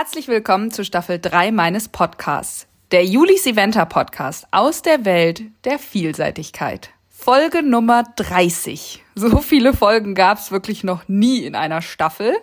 [0.00, 5.80] Herzlich willkommen zu Staffel 3 meines Podcasts, der Julis Eventer Podcast aus der Welt der
[5.80, 6.90] Vielseitigkeit.
[7.08, 9.02] Folge Nummer 30.
[9.28, 12.36] So viele Folgen gab es wirklich noch nie in einer Staffel.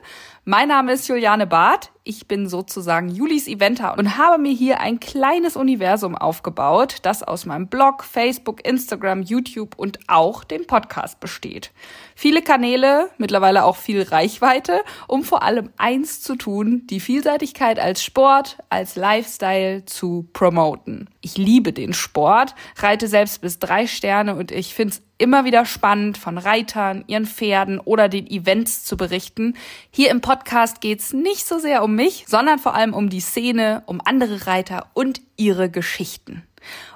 [0.43, 1.89] Mein Name ist Juliane Barth.
[2.03, 7.45] Ich bin sozusagen Julis Eventer und habe mir hier ein kleines Universum aufgebaut, das aus
[7.45, 11.71] meinem Blog, Facebook, Instagram, YouTube und auch dem Podcast besteht.
[12.13, 18.03] Viele Kanäle, mittlerweile auch viel Reichweite, um vor allem eins zu tun, die Vielseitigkeit als
[18.03, 21.09] Sport, als Lifestyle zu promoten.
[21.21, 25.65] Ich liebe den Sport, reite selbst bis drei Sterne und ich finde es immer wieder
[25.65, 29.55] spannend, von Reitern, ihren Pferden oder den Events zu berichten.
[29.91, 33.83] Hier im Podcast geht's nicht so sehr um mich, sondern vor allem um die Szene,
[33.85, 36.43] um andere Reiter und ihre Geschichten.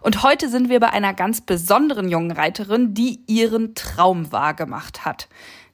[0.02, 5.28] Und heute sind wir bei einer ganz besonderen jungen Reiterin, die ihren Traum wahrgemacht hat.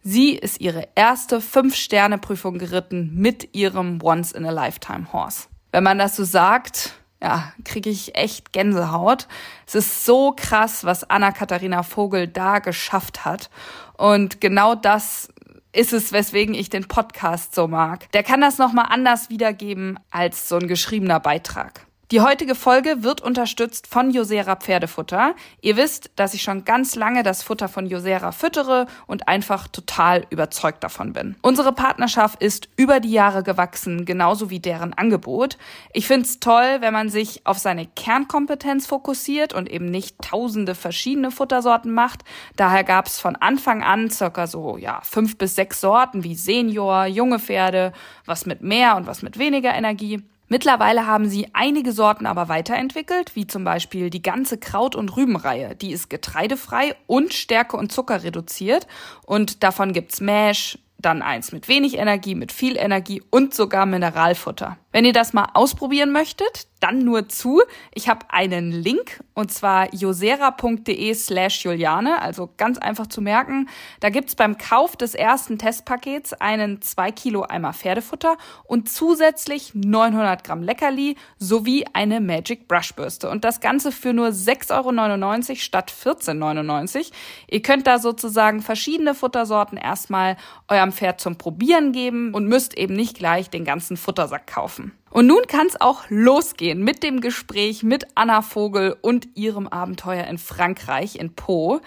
[0.03, 5.47] Sie ist ihre erste Fünf-Sterne-Prüfung geritten mit ihrem Once-in-a-Lifetime-Horse.
[5.72, 9.27] Wenn man das so sagt, ja, kriege ich echt Gänsehaut.
[9.66, 13.49] Es ist so krass, was Anna-Katharina Vogel da geschafft hat.
[13.97, 15.30] Und genau das
[15.72, 18.11] ist es, weswegen ich den Podcast so mag.
[18.13, 21.85] Der kann das nochmal anders wiedergeben als so ein geschriebener Beitrag.
[22.11, 25.34] Die heutige Folge wird unterstützt von Josera Pferdefutter.
[25.61, 30.28] Ihr wisst, dass ich schon ganz lange das Futter von Josera füttere und einfach total
[30.30, 31.36] überzeugt davon bin.
[31.42, 35.58] Unsere Partnerschaft ist über die Jahre gewachsen, genauso wie deren Angebot.
[35.94, 40.75] Ich finde es toll, wenn man sich auf seine Kernkompetenz fokussiert und eben nicht tausende
[40.75, 42.23] verschiedene Futtersorten macht.
[42.56, 47.08] Daher gab es von Anfang an circa so ja fünf bis sechs Sorten wie Senior,
[47.08, 47.94] junge Pferde,
[48.25, 50.22] was mit mehr und was mit weniger Energie.
[50.47, 55.75] Mittlerweile haben sie einige Sorten aber weiterentwickelt, wie zum Beispiel die ganze Kraut- und Rübenreihe.
[55.75, 58.85] Die ist getreidefrei und Stärke und Zucker reduziert.
[59.25, 64.78] Und davon gibt's Mash, dann eins mit wenig Energie, mit viel Energie und sogar Mineralfutter.
[64.95, 67.61] Wenn ihr das mal ausprobieren möchtet, dann nur zu.
[67.94, 73.67] Ich habe einen Link und zwar josera.de slash Juliane, also ganz einfach zu merken.
[74.00, 80.44] Da gibt's beim Kauf des ersten Testpakets einen 2 Kilo Eimer Pferdefutter und zusätzlich 900
[80.44, 83.29] Gramm Leckerli sowie eine Magic Brushbürste.
[83.29, 87.05] Und das Ganze für nur 6,99 Euro statt 14,99 Euro.
[87.50, 90.38] Ihr könnt da sozusagen verschiedene Futtersorten erstmal
[90.69, 94.84] eurem Pferd zum Probieren geben und müsst eben nicht gleich den ganzen Futtersack kaufen.
[95.09, 100.25] Und nun kann es auch losgehen mit dem Gespräch mit Anna Vogel und ihrem Abenteuer
[100.25, 101.79] in Frankreich, in Po.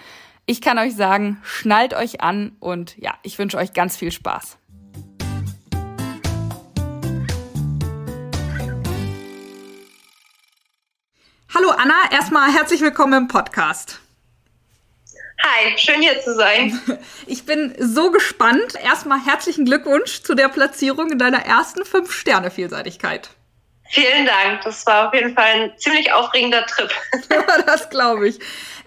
[0.47, 4.57] Ich kann euch sagen, schnallt euch an und ja, ich wünsche euch ganz viel Spaß.
[11.55, 14.01] Hallo Anna, erstmal herzlich willkommen im Podcast.
[15.41, 16.81] Hi, schön hier zu sein.
[17.27, 18.75] Ich bin so gespannt.
[18.83, 23.29] Erstmal herzlichen Glückwunsch zu der Platzierung in deiner ersten Fünf-Sterne-Vielseitigkeit.
[23.91, 24.63] Vielen Dank.
[24.63, 26.91] Das war auf jeden Fall ein ziemlich aufregender Trip.
[27.67, 28.39] das glaube ich.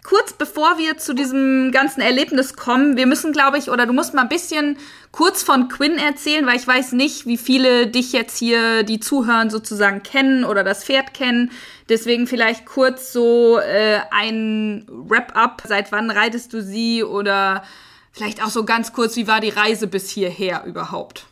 [0.04, 4.16] Kurz bevor wir zu diesem ganzen Erlebnis kommen, wir müssen, glaube ich, oder du musst
[4.16, 4.80] mal ein bisschen
[5.12, 9.52] kurz von Quinn erzählen, weil ich weiß nicht, wie viele dich jetzt hier, die zuhören,
[9.52, 11.52] sozusagen kennen oder das Pferd kennen.
[11.88, 15.62] Deswegen vielleicht kurz so äh, ein Wrap-up.
[15.68, 17.64] Seit wann reitest du sie oder
[18.12, 21.28] vielleicht auch so ganz kurz, wie war die Reise bis hierher überhaupt?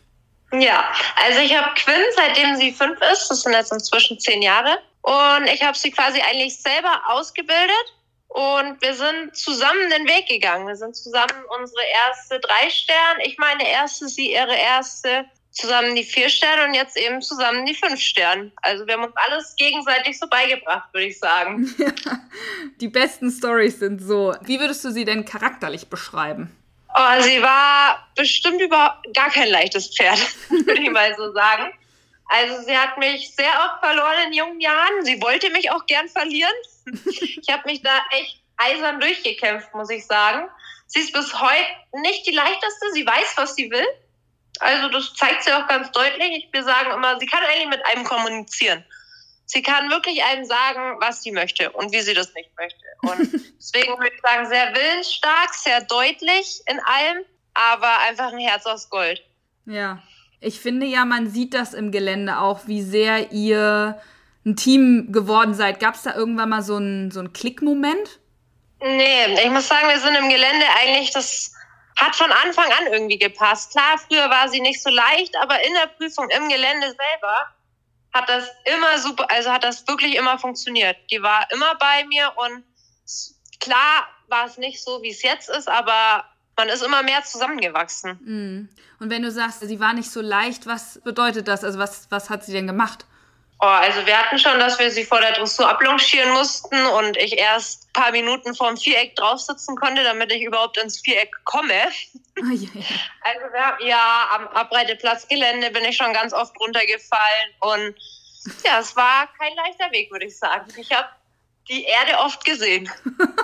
[0.52, 0.84] Ja,
[1.26, 4.78] also ich habe Quinn, seitdem sie fünf ist, das sind jetzt inzwischen zehn Jahre.
[5.02, 7.96] Und ich habe sie quasi eigentlich selber ausgebildet
[8.30, 10.68] und wir sind zusammen den Weg gegangen.
[10.68, 16.04] Wir sind zusammen unsere erste drei Sterne, ich meine erste, sie ihre erste, zusammen die
[16.04, 18.52] vier Sterne und jetzt eben zusammen die fünf Sterne.
[18.62, 21.74] Also wir haben uns alles gegenseitig so beigebracht, würde ich sagen.
[22.80, 24.36] die besten Stories sind so.
[24.42, 26.56] Wie würdest du sie denn charakterlich beschreiben?
[26.96, 30.20] Oh, sie war bestimmt über gar kein leichtes Pferd,
[30.50, 31.72] würde ich mal so sagen.
[32.30, 35.04] Also sie hat mich sehr oft verloren in jungen Jahren.
[35.04, 36.54] Sie wollte mich auch gern verlieren.
[37.42, 40.50] Ich habe mich da echt eisern durchgekämpft, muss ich sagen.
[40.88, 41.66] Sie ist bis heute
[42.02, 42.92] nicht die leichteste.
[42.94, 43.86] Sie weiß, was sie will.
[44.60, 46.48] Also das zeigt sie auch ganz deutlich.
[46.52, 48.84] Wir sagen immer, sie kann eigentlich mit einem kommunizieren.
[49.46, 52.86] Sie kann wirklich einem sagen, was sie möchte und wie sie das nicht möchte.
[53.02, 58.66] Und deswegen würde ich sagen, sehr willensstark, sehr deutlich in allem, aber einfach ein Herz
[58.66, 59.24] aus Gold.
[59.66, 60.04] Ja.
[60.42, 64.00] Ich finde ja, man sieht das im Gelände auch, wie sehr ihr
[64.46, 65.80] ein Team geworden seid.
[65.80, 68.20] Gab es da irgendwann mal so einen so Klickmoment?
[68.82, 71.54] Nee, ich muss sagen, wir sind im Gelände eigentlich, das
[71.98, 73.72] hat von Anfang an irgendwie gepasst.
[73.72, 77.54] Klar, früher war sie nicht so leicht, aber in der Prüfung im Gelände selber
[78.14, 80.98] hat das immer super, also hat das wirklich immer funktioniert.
[81.12, 82.64] Die war immer bei mir und
[83.60, 86.24] klar war es nicht so, wie es jetzt ist, aber
[86.56, 88.20] man ist immer mehr zusammengewachsen.
[88.24, 88.70] Mhm.
[89.00, 91.64] Und wenn du sagst, sie war nicht so leicht, was bedeutet das?
[91.64, 93.06] Also was, was hat sie denn gemacht?
[93.62, 97.38] Oh, also wir hatten schon, dass wir sie vor der Dressur ablongieren mussten und ich
[97.38, 101.74] erst ein paar Minuten vorm Viereck draufsitzen konnte, damit ich überhaupt ins Viereck komme.
[102.40, 102.86] Oh, yeah.
[103.22, 107.96] Also wir haben, ja, am Abreiteplatzgelände bin ich schon ganz oft runtergefallen und
[108.66, 110.72] ja, es war kein leichter Weg, würde ich sagen.
[110.78, 111.10] Ich habe
[111.68, 112.90] die Erde oft gesehen.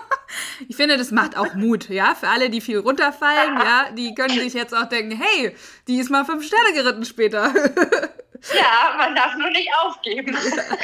[0.70, 4.40] ich finde, das macht auch Mut, ja, für alle, die viel runterfallen, ja, die können
[4.40, 5.56] sich jetzt auch denken, hey,
[5.90, 7.54] die ist mal fünf Sterne geritten später.
[8.54, 10.38] Ja, man darf nur nicht aufgeben.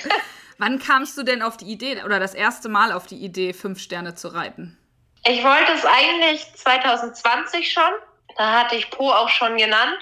[0.58, 3.80] Wann kamst du denn auf die Idee oder das erste Mal auf die Idee, fünf
[3.80, 4.78] Sterne zu reiten?
[5.26, 7.92] Ich wollte es eigentlich 2020 schon.
[8.38, 9.98] Da hatte ich Po auch schon genannt.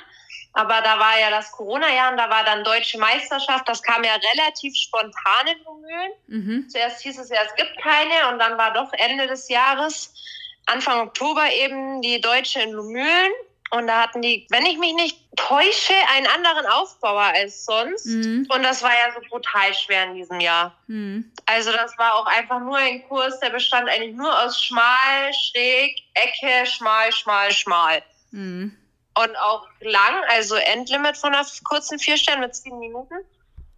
[0.54, 3.70] Aber da war ja das Corona-Jahr und da war dann Deutsche Meisterschaft.
[3.70, 6.12] Das kam ja relativ spontan in Lumülen.
[6.28, 6.70] Mhm.
[6.70, 10.14] Zuerst hieß es ja, es gibt keine und dann war doch Ende des Jahres,
[10.66, 13.32] Anfang Oktober eben die Deutsche in Lumülen.
[13.72, 18.06] Und da hatten die, wenn ich mich nicht täusche, einen anderen Aufbauer als sonst.
[18.08, 18.48] Mhm.
[18.50, 20.76] Und das war ja so brutal schwer in diesem Jahr.
[20.88, 21.32] Mhm.
[21.46, 25.96] Also das war auch einfach nur ein Kurs, der bestand eigentlich nur aus schmal, schräg,
[26.16, 28.02] Ecke, schmal, schmal, schmal.
[28.32, 28.76] Mhm.
[29.16, 33.16] Und auch lang, also Endlimit von einer kurzen Vierstern mit sieben Minuten.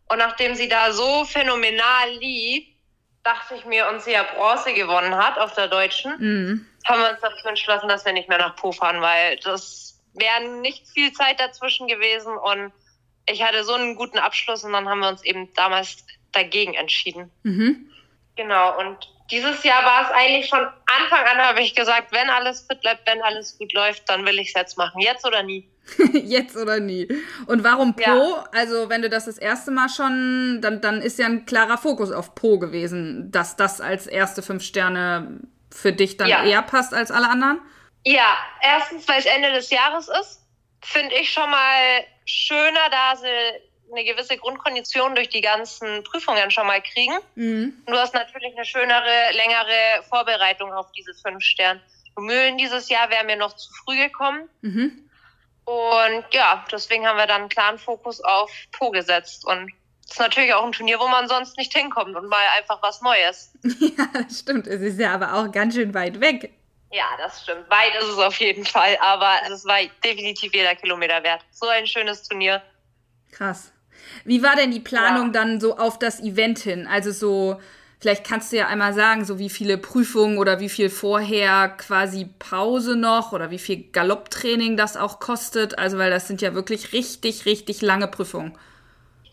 [0.08, 2.66] Und nachdem sie da so phänomenal lief,
[3.24, 6.68] dachte ich mir, und sie ja Bronze gewonnen hat auf der Deutschen, mhm.
[6.86, 10.60] Haben wir uns dafür entschlossen, dass wir nicht mehr nach Po fahren, weil das wäre
[10.62, 12.74] nicht viel Zeit dazwischen gewesen und
[13.28, 17.32] ich hatte so einen guten Abschluss und dann haben wir uns eben damals dagegen entschieden.
[17.44, 17.90] Mhm.
[18.36, 18.98] Genau, und
[19.30, 23.08] dieses Jahr war es eigentlich von Anfang an, habe ich gesagt, wenn alles fit bleibt,
[23.08, 25.00] wenn alles gut läuft, dann will ich es jetzt machen.
[25.00, 25.70] Jetzt oder nie.
[26.14, 27.08] jetzt oder nie.
[27.48, 28.02] Und warum Po?
[28.02, 28.46] Ja.
[28.52, 32.12] Also, wenn du das das erste Mal schon, dann, dann ist ja ein klarer Fokus
[32.12, 35.40] auf Po gewesen, dass das als erste fünf Sterne
[35.72, 36.44] für dich dann ja.
[36.44, 37.62] eher passt als alle anderen?
[38.04, 40.42] Ja, erstens, weil es Ende des Jahres ist,
[40.82, 43.28] finde ich schon mal schöner, da sie
[43.92, 47.18] eine gewisse Grundkondition durch die ganzen Prüfungen schon mal kriegen.
[47.36, 47.84] Mhm.
[47.86, 51.82] Du hast natürlich eine schönere, längere Vorbereitung auf diese fünf Sterne.
[52.18, 54.50] Mühlen dieses Jahr wären mir noch zu früh gekommen.
[54.62, 55.10] Mhm.
[55.66, 59.46] Und ja, deswegen haben wir dann einen klaren Fokus auf Po gesetzt.
[59.46, 59.72] Und
[60.12, 63.54] ist natürlich auch ein Turnier, wo man sonst nicht hinkommt und mal einfach was Neues.
[63.98, 64.68] Ja, das stimmt.
[64.68, 66.54] Es ist ja aber auch ganz schön weit weg.
[66.92, 67.70] Ja, das stimmt.
[67.70, 71.44] Weit ist es auf jeden Fall, aber es war definitiv jeder Kilometer wert.
[71.52, 72.62] So ein schönes Turnier.
[73.32, 73.72] Krass.
[74.26, 75.32] Wie war denn die Planung ja.
[75.32, 76.88] dann so auf das Event hin?
[76.88, 77.62] Also so,
[78.00, 82.26] vielleicht kannst du ja einmal sagen, so wie viele Prüfungen oder wie viel vorher quasi
[82.40, 85.80] Pause noch oder wie viel Galopptraining das auch kostet.
[85.80, 88.58] Also, weil das sind ja wirklich richtig, richtig lange Prüfungen.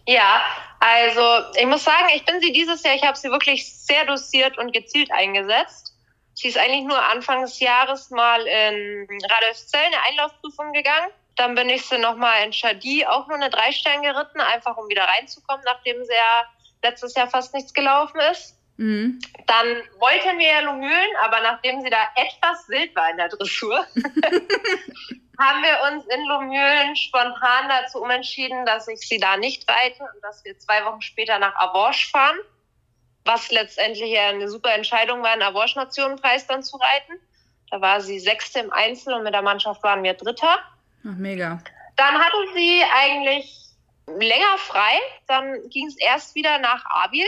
[0.08, 0.40] Ja,
[0.81, 4.56] also ich muss sagen, ich bin sie dieses Jahr, ich habe sie wirklich sehr dosiert
[4.56, 5.94] und gezielt eingesetzt.
[6.32, 11.10] Sie ist eigentlich nur Anfang des Jahres mal in Radolfzell eine Einlaufprüfung gegangen.
[11.37, 15.05] Dann bin ich sie nochmal in Chadi auch nur eine Dreistern geritten, einfach um wieder
[15.05, 16.46] reinzukommen, nachdem sie ja
[16.82, 18.56] letztes Jahr fast nichts gelaufen ist.
[18.78, 19.20] Mhm.
[19.46, 19.66] Dann
[19.99, 23.87] wollten wir ja Lumülen, aber nachdem sie da etwas wild war in der Dressur,
[25.38, 30.23] haben wir uns in Lumülen spontan dazu umentschieden, dass ich sie da nicht reite und
[30.23, 32.38] dass wir zwei Wochen später nach Avorsch fahren
[33.28, 37.21] was letztendlich eine super Entscheidung war, einen Awards-Nationenpreis dann zu reiten.
[37.71, 40.59] Da war sie Sechste im Einzel und mit der Mannschaft waren wir Dritter.
[41.07, 41.62] Ach, mega.
[41.97, 43.54] Dann hatte sie eigentlich
[44.07, 44.99] länger frei.
[45.26, 47.26] Dann ging es erst wieder nach Abil.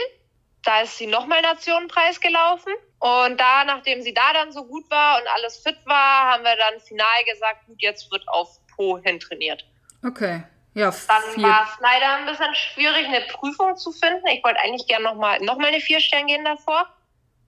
[0.62, 2.72] Da ist sie nochmal Nationenpreis gelaufen.
[2.98, 6.56] Und da, nachdem sie da dann so gut war und alles fit war, haben wir
[6.56, 9.64] dann final gesagt, gut, jetzt wird auf Po hin trainiert.
[10.06, 10.42] Okay.
[10.74, 14.26] Ja, dann war es leider ein bisschen schwierig, eine Prüfung zu finden.
[14.28, 16.86] Ich wollte eigentlich gerne nochmal noch mal eine vier Stern gehen davor.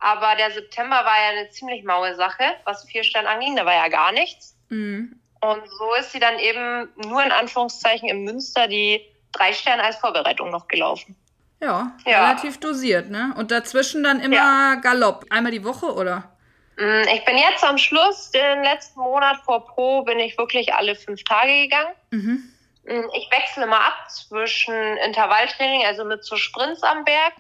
[0.01, 3.55] Aber der September war ja eine ziemlich maue Sache, was vier Stern anging.
[3.55, 4.57] Da war ja gar nichts.
[4.71, 5.21] Mhm.
[5.41, 9.01] Und so ist sie dann eben nur in Anführungszeichen im Münster die
[9.31, 11.17] drei Sterne als Vorbereitung noch gelaufen.
[11.63, 13.33] Ja, ja, relativ dosiert, ne?
[13.37, 14.75] Und dazwischen dann immer ja.
[14.75, 15.25] Galopp.
[15.31, 16.33] Einmal die Woche, oder?
[16.77, 20.97] Mm, ich bin jetzt am Schluss, den letzten Monat vor Pro, bin ich wirklich alle
[20.97, 21.95] fünf Tage gegangen.
[22.11, 22.53] Mhm.
[22.85, 24.75] Hm, ich wechsle mal ab zwischen
[25.07, 27.35] Intervalltraining, also mit so Sprints am Berg.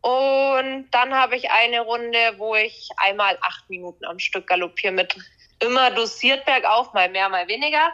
[0.00, 5.14] Und dann habe ich eine Runde, wo ich einmal acht Minuten am Stück galoppiere mit
[5.58, 7.92] immer dosiert bergauf, mal mehr, mal weniger.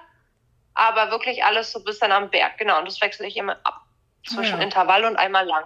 [0.74, 2.56] Aber wirklich alles so bis dann am Berg.
[2.58, 3.85] Genau, und das wechsle ich immer ab.
[4.26, 4.64] Zwischen ja.
[4.64, 5.64] Intervall und einmal lang.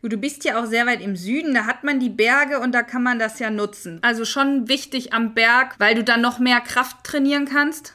[0.00, 2.72] Gut, du bist ja auch sehr weit im Süden, da hat man die Berge und
[2.72, 4.00] da kann man das ja nutzen.
[4.02, 7.94] Also schon wichtig am Berg, weil du dann noch mehr Kraft trainieren kannst.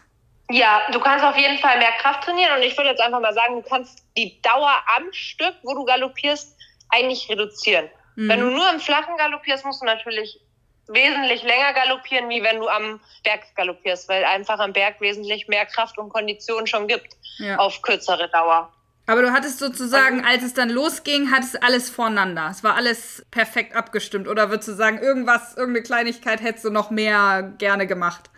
[0.50, 3.36] Ja, du kannst auf jeden Fall mehr Kraft trainieren und ich würde jetzt einfach mal
[3.36, 6.56] sagen, du kannst die Dauer am Stück, wo du galoppierst,
[6.90, 7.88] eigentlich reduzieren.
[8.16, 8.30] Mhm.
[8.30, 10.40] Wenn du nur im Flachen galoppierst, musst du natürlich
[10.88, 15.68] wesentlich länger galoppieren, wie wenn du am Berg galoppierst, weil einfach am Berg wesentlich mehr
[15.68, 17.58] Kraft und Kondition schon gibt ja.
[17.58, 18.74] auf kürzere Dauer.
[19.10, 22.50] Aber du hattest sozusagen, als es dann losging, hattest alles voreinander.
[22.52, 24.28] Es war alles perfekt abgestimmt.
[24.28, 28.30] Oder würdest du sagen, irgendwas, irgendeine Kleinigkeit hättest du noch mehr gerne gemacht?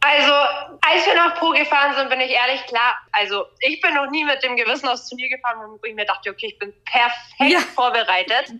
[0.00, 0.32] Also,
[0.80, 2.98] als wir nach Pro gefahren sind, bin ich ehrlich klar.
[3.12, 6.30] Also, ich bin noch nie mit dem Gewissen aufs Turnier gefahren, wo ich mir dachte,
[6.30, 7.60] okay, ich bin perfekt ja.
[7.60, 8.54] vorbereitet.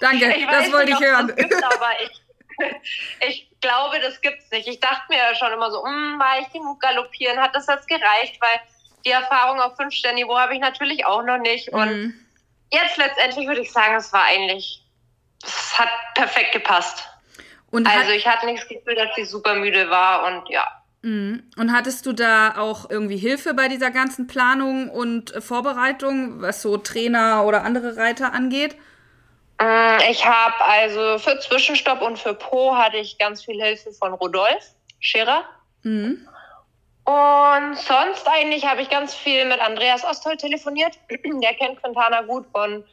[0.00, 1.26] Danke, das wollte ich hören.
[1.36, 2.22] Gibt, aber ich,
[3.28, 4.66] ich glaube, das gibt's nicht.
[4.66, 7.38] Ich dachte mir schon immer so, hm, war ich genug galoppieren?
[7.38, 8.40] Hat das jetzt gereicht?
[8.40, 8.60] Weil
[9.04, 11.68] die Erfahrung auf Fünf-Stern-Niveau habe ich natürlich auch noch nicht.
[11.70, 12.14] Und mhm.
[12.70, 14.82] jetzt letztendlich würde ich sagen, es war eigentlich,
[15.42, 17.08] es hat perfekt gepasst.
[17.70, 20.66] Und also ich hatte nicht das Gefühl, dass ich super müde war und ja.
[21.02, 21.44] Mhm.
[21.56, 26.76] Und hattest du da auch irgendwie Hilfe bei dieser ganzen Planung und Vorbereitung, was so
[26.76, 28.76] Trainer oder andere Reiter angeht?
[29.60, 34.12] Mm, ich habe also für Zwischenstopp und für Po hatte ich ganz viel Hilfe von
[34.14, 34.64] Rodolf
[35.00, 35.44] Scherer.
[35.82, 36.26] Mhm.
[37.08, 40.98] Und sonst eigentlich habe ich ganz viel mit Andreas Ostol telefoniert.
[41.08, 42.84] Der kennt Quintana gut und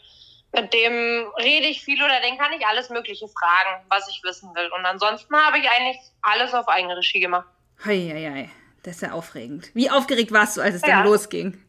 [0.54, 4.56] mit dem rede ich viel oder den kann ich alles Mögliche fragen, was ich wissen
[4.56, 4.70] will.
[4.72, 7.46] Und ansonsten habe ich eigentlich alles auf eigene Regie gemacht.
[7.84, 8.50] Hei, hei, hei.
[8.84, 9.70] Das ist ja aufregend.
[9.74, 11.00] Wie aufgeregt warst du, als es ja.
[11.00, 11.62] dann losging?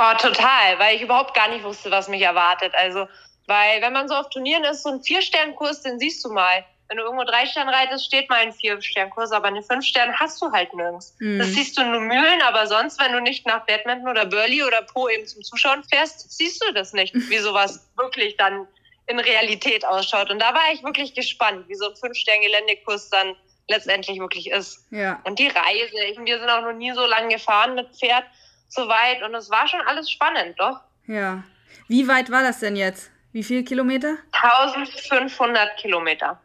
[0.00, 2.74] Oh, total, weil ich überhaupt gar nicht wusste, was mich erwartet.
[2.76, 3.08] Also,
[3.48, 6.96] weil wenn man so auf Turnieren ist, so ein Vier-Stern-Kurs, den siehst du mal wenn
[6.96, 10.50] du irgendwo drei Sterne reitest, steht mal ein Vier-Stern-Kurs, aber eine fünf Sterne hast du
[10.50, 11.14] halt nirgends.
[11.20, 11.38] Mhm.
[11.38, 14.82] Das siehst du nur Mühlen, aber sonst, wenn du nicht nach Badminton oder Burley oder
[14.82, 18.66] Po eben zum Zuschauen fährst, siehst du das nicht, wie sowas wirklich dann
[19.06, 20.30] in Realität ausschaut.
[20.30, 23.36] Und da war ich wirklich gespannt, wie so ein Fünf-Stern-Geländekurs dann
[23.68, 24.86] letztendlich wirklich ist.
[24.90, 25.20] Ja.
[25.24, 25.92] Und die Reise,
[26.24, 28.24] wir sind auch noch nie so lange gefahren mit Pferd
[28.68, 30.80] so weit und es war schon alles spannend, doch.
[31.06, 31.42] Ja.
[31.86, 33.10] Wie weit war das denn jetzt?
[33.32, 34.16] Wie viele Kilometer?
[34.32, 36.40] 1500 Kilometer.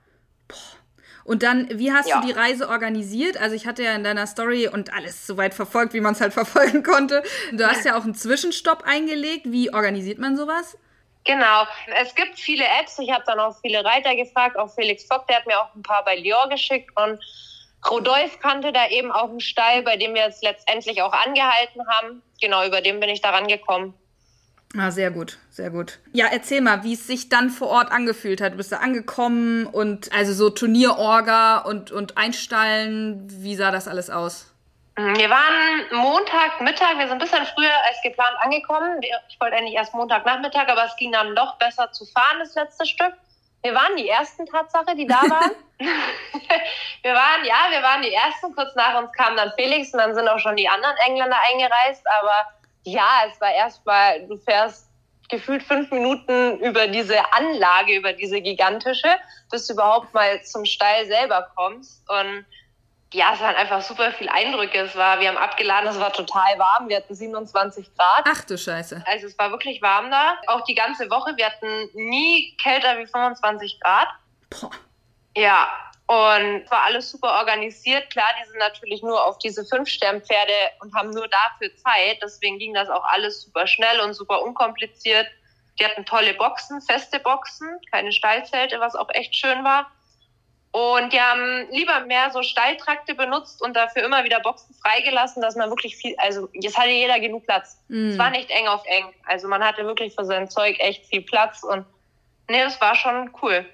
[1.25, 2.19] Und dann, wie hast ja.
[2.19, 3.37] du die Reise organisiert?
[3.37, 6.21] Also ich hatte ja in deiner Story und alles so weit verfolgt, wie man es
[6.21, 7.23] halt verfolgen konnte.
[7.51, 9.43] Du hast ja auch einen Zwischenstopp eingelegt.
[9.45, 10.77] Wie organisiert man sowas?
[11.25, 11.65] Genau.
[12.01, 12.99] Es gibt viele Apps.
[12.99, 14.57] Ich habe dann auch viele Reiter gefragt.
[14.57, 16.91] Auch Felix Fock, der hat mir auch ein paar bei Lior geschickt.
[16.99, 17.19] Und
[17.89, 22.21] Rodolf kannte da eben auch einen Stall, bei dem wir jetzt letztendlich auch angehalten haben.
[22.41, 23.93] Genau, über den bin ich da rangekommen.
[24.75, 25.99] Ah, sehr gut, sehr gut.
[26.13, 28.53] Ja, erzähl mal, wie es sich dann vor Ort angefühlt hat.
[28.53, 34.09] Du bist da angekommen und also so Turnierorga und, und Einstallen, wie sah das alles
[34.09, 34.51] aus?
[34.95, 38.99] Wir waren Montag Mittag, wir sind ein bisschen früher als geplant angekommen.
[39.27, 42.85] Ich wollte eigentlich erst Montagnachmittag, aber es ging dann doch besser zu fahren, das letzte
[42.85, 43.13] Stück.
[43.63, 45.51] Wir waren die ersten Tatsache, die da waren.
[45.79, 48.53] wir waren, ja, wir waren die ersten.
[48.55, 52.03] Kurz nach uns kam dann Felix und dann sind auch schon die anderen Engländer eingereist,
[52.19, 52.53] aber
[52.83, 54.87] ja, es war erstmal, du fährst
[55.29, 59.09] gefühlt fünf Minuten über diese Anlage, über diese gigantische,
[59.49, 62.03] bis du überhaupt mal zum Stall selber kommst.
[62.09, 62.45] Und
[63.13, 64.79] ja, es waren einfach super viele Eindrücke.
[64.79, 66.89] Es war, wir haben abgeladen, es war total warm.
[66.89, 68.25] Wir hatten 27 Grad.
[68.25, 69.03] Ach du Scheiße.
[69.07, 70.35] Also es war wirklich warm da.
[70.47, 71.35] Auch die ganze Woche.
[71.37, 74.07] Wir hatten nie kälter wie 25 Grad.
[74.49, 74.71] Boah.
[75.35, 75.67] Ja,
[76.13, 78.11] und es war alles super organisiert.
[78.11, 82.19] Klar, die sind natürlich nur auf diese Fünf-Stern-Pferde und haben nur dafür Zeit.
[82.21, 85.25] Deswegen ging das auch alles super schnell und super unkompliziert.
[85.79, 89.89] Die hatten tolle Boxen, feste Boxen, keine Stallzelte, was auch echt schön war.
[90.71, 95.55] Und die haben lieber mehr so Stalltrakte benutzt und dafür immer wieder Boxen freigelassen, dass
[95.55, 97.79] man wirklich viel, also jetzt hatte jeder genug Platz.
[97.87, 98.09] Mm.
[98.09, 99.05] Es war nicht eng auf eng.
[99.25, 101.85] Also man hatte wirklich für sein Zeug echt viel Platz und
[102.49, 103.65] nee, das war schon cool.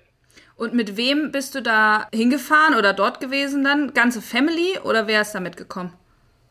[0.59, 3.93] Und mit wem bist du da hingefahren oder dort gewesen dann?
[3.93, 5.93] Ganze Family oder wer ist da mitgekommen?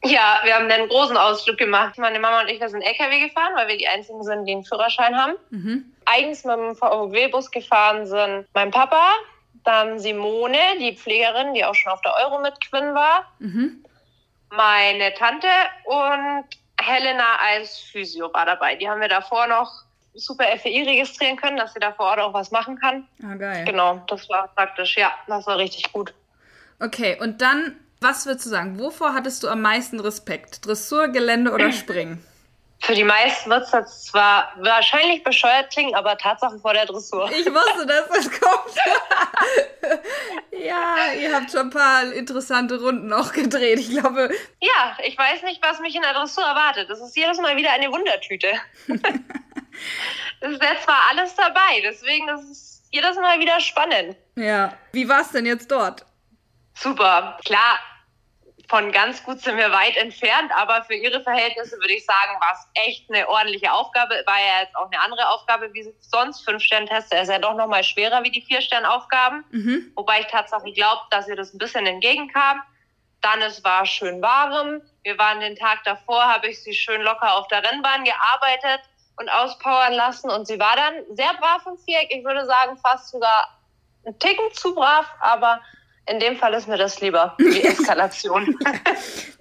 [0.03, 1.99] Ja, wir haben einen großen Ausflug gemacht.
[1.99, 4.65] Meine Mama und ich, wir sind LKW gefahren, weil wir die einzigen sind, die einen
[4.65, 5.35] Führerschein haben.
[5.51, 5.93] Mhm.
[6.07, 9.13] Eigens mit dem VW-Bus gefahren sind mein Papa,
[9.65, 13.85] dann Simone, die Pflegerin, die auch schon auf der Euro mit Quinn war, mhm.
[14.49, 15.49] meine Tante
[15.85, 16.45] und
[16.81, 18.77] Helena als Physio war dabei.
[18.77, 19.83] Die haben wir davor noch
[20.19, 23.07] super FEI registrieren können, dass sie da vor Ort auch was machen kann.
[23.23, 23.65] Ah, geil.
[23.65, 24.97] Genau, das war praktisch.
[24.97, 26.15] Ja, das war richtig gut.
[26.81, 28.79] Okay, und dann, was würdest du sagen?
[28.79, 30.67] Wovor hattest du am meisten Respekt?
[30.67, 32.25] Dressur, Gelände oder Springen?
[32.81, 37.31] Für die meisten wird es zwar wahrscheinlich bescheuert klingen, aber Tatsache vor der Dressur.
[37.31, 38.75] Ich wusste, dass das kommt.
[40.53, 43.81] ja, ihr habt schon ein paar interessante Runden auch gedreht.
[43.81, 44.31] Ich glaube.
[44.61, 46.89] Ja, ich weiß nicht, was mich in der Dressur erwartet.
[46.89, 48.53] Das ist jedes Mal wieder eine Wundertüte.
[50.41, 54.17] es ist jetzt zwar alles dabei, deswegen ist es jedes Mal wieder spannend.
[54.37, 54.73] Ja.
[54.93, 56.07] Wie war es denn jetzt dort?
[56.75, 57.39] Super.
[57.45, 57.79] Klar,
[58.69, 62.53] von ganz gut sind wir weit entfernt, aber für ihre Verhältnisse würde ich sagen, war
[62.53, 64.23] es echt eine ordentliche Aufgabe.
[64.27, 66.45] War ja jetzt auch eine andere Aufgabe wie sonst.
[66.45, 69.45] Fünf-Stern-Test ist ja doch nochmal schwerer wie die Vier-Stern-Aufgaben.
[69.51, 69.93] Mhm.
[69.95, 72.63] Wobei ich tatsächlich glaube, dass ihr das ein bisschen entgegenkam.
[73.23, 74.83] Dann es war schön warm.
[75.03, 78.83] Wir waren den Tag davor, habe ich sie schön locker auf der Rennbahn gearbeitet
[79.17, 80.31] und auspowern lassen.
[80.31, 82.15] Und sie war dann sehr brav im Viereck.
[82.15, 83.59] Ich würde sagen, fast sogar
[84.05, 85.61] ein Ticken zu brav, aber
[86.11, 88.59] in dem Fall ist mir das lieber, die Eskalation.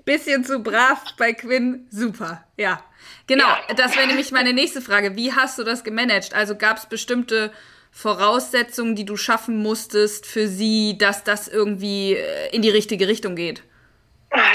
[0.06, 2.84] Bisschen zu brav bei Quinn, super, ja.
[3.28, 3.74] Genau, ja.
[3.76, 5.16] das wäre nämlich meine nächste Frage.
[5.16, 6.34] Wie hast du das gemanagt?
[6.34, 7.52] Also gab es bestimmte
[7.92, 13.36] Voraussetzungen, die du schaffen musstest für sie, dass das irgendwie äh, in die richtige Richtung
[13.36, 13.64] geht?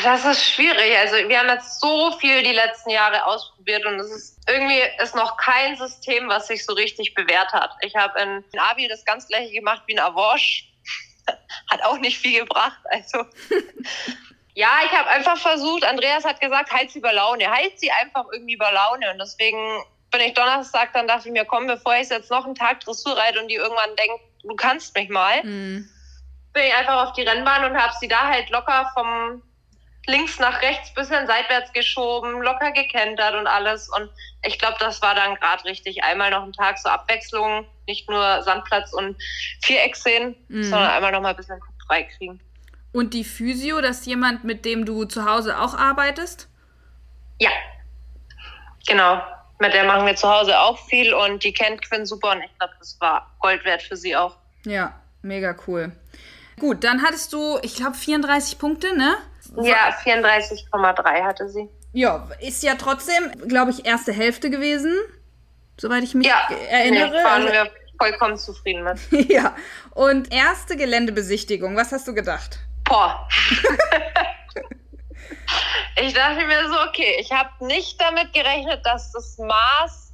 [0.03, 0.97] Das ist schwierig.
[0.99, 5.17] Also wir haben jetzt so viel die letzten Jahre ausprobiert und es ist irgendwie ist
[5.17, 7.71] noch kein System, was sich so richtig bewährt hat.
[7.81, 10.69] Ich habe in, Abi das ganz gleiche gemacht wie in Avosh.
[11.71, 12.81] Hat auch nicht viel gebracht.
[12.91, 13.19] Also
[14.55, 17.51] ja, ich habe einfach versucht, Andreas hat gesagt, halt sie über Laune.
[17.51, 19.11] Halt sie einfach irgendwie über Laune.
[19.13, 22.55] Und deswegen bin ich Donnerstag, dann dachte ich mir, komm, bevor ich jetzt noch einen
[22.55, 25.89] Tag Dressur reite und die irgendwann denkt, du kannst mich mal, mhm.
[26.53, 29.43] bin ich einfach auf die Rennbahn und habe sie da halt locker vom
[30.07, 33.89] links nach rechts bisschen seitwärts geschoben, locker gekentert und alles.
[33.89, 34.11] Und
[34.45, 36.03] ich glaube, das war dann gerade richtig.
[36.03, 39.17] Einmal noch einen Tag so Abwechslung, nicht nur Sandplatz und
[39.63, 40.65] Viereck sehen, mhm.
[40.65, 42.41] sondern einmal noch mal ein bisschen frei kriegen.
[42.93, 46.49] Und die Physio, das ist jemand, mit dem du zu Hause auch arbeitest?
[47.39, 47.51] Ja,
[48.87, 49.23] genau.
[49.59, 52.59] Mit der machen wir zu Hause auch viel und die kennt Quinn super und ich
[52.59, 54.37] glaube, das war Gold wert für sie auch.
[54.67, 55.93] Ja, mega cool.
[56.59, 59.17] Gut, dann hattest du, ich glaube, 34 Punkte, ne?
[59.57, 61.69] Ja, 34,3 hatte sie.
[61.93, 64.97] Ja, ist ja trotzdem, glaube ich, erste Hälfte gewesen,
[65.77, 67.11] soweit ich mich ja, erinnere.
[67.11, 68.99] Nee, waren also, wir vollkommen zufrieden mit.
[69.31, 69.55] ja,
[69.91, 72.59] und erste Geländebesichtigung, was hast du gedacht?
[72.85, 73.29] Boah.
[75.97, 80.13] ich dachte mir so, okay, ich habe nicht damit gerechnet, dass das Maß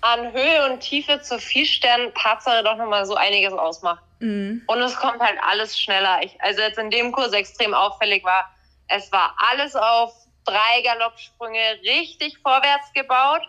[0.00, 4.02] an Höhe und Tiefe zur Vierstern-Tatsache doch nochmal so einiges ausmacht.
[4.18, 4.62] Mhm.
[4.66, 6.20] Und es kommt halt alles schneller.
[6.22, 8.50] Ich, also jetzt in dem Kurs extrem auffällig war,
[8.88, 10.12] es war alles auf
[10.44, 13.42] drei Galoppsprünge richtig vorwärts gebaut,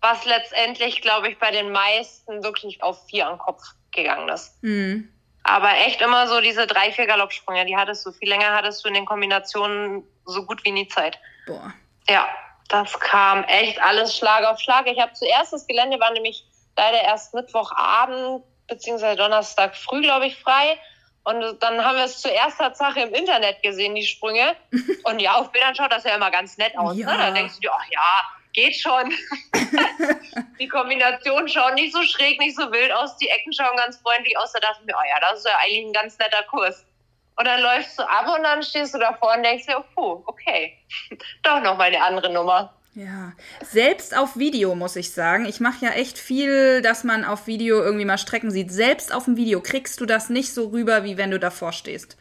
[0.00, 4.62] was letztendlich, glaube ich, bei den meisten wirklich auf vier am Kopf gegangen ist.
[4.62, 5.12] Mhm.
[5.42, 8.12] Aber echt immer so diese drei, vier Galoppsprünge, die hattest du.
[8.12, 11.18] Viel länger hattest du in den Kombinationen so gut wie nie Zeit.
[11.46, 11.72] Boah.
[12.08, 12.28] Ja,
[12.68, 14.86] das kam echt alles Schlag auf Schlag.
[14.86, 16.44] Ich habe zuerst das Gelände war nämlich
[16.76, 20.78] leider erst Mittwochabend beziehungsweise Donnerstag früh, glaube ich, frei.
[21.26, 24.54] Und dann haben wir es zuerst Tatsache im Internet gesehen, die Sprünge.
[25.04, 26.96] Und ja, auf Bildern schaut das ja immer ganz nett aus.
[26.96, 27.10] Ja.
[27.10, 27.18] Ne?
[27.18, 29.12] Da denkst du dir, ach ja, geht schon.
[30.60, 33.16] die Kombination schaut nicht so schräg, nicht so wild aus.
[33.16, 34.52] Die Ecken schauen ganz freundlich aus.
[34.52, 36.86] Da dachte ich mir, oh ja, das ist ja eigentlich ein ganz netter Kurs.
[37.34, 40.78] Und dann läufst du ab und dann stehst du davor und denkst dir, oh, okay,
[41.42, 42.72] doch noch mal eine andere Nummer.
[42.96, 45.44] Ja, selbst auf Video muss ich sagen.
[45.44, 48.72] Ich mache ja echt viel, dass man auf Video irgendwie mal Strecken sieht.
[48.72, 52.16] Selbst auf dem Video kriegst du das nicht so rüber, wie wenn du davor stehst.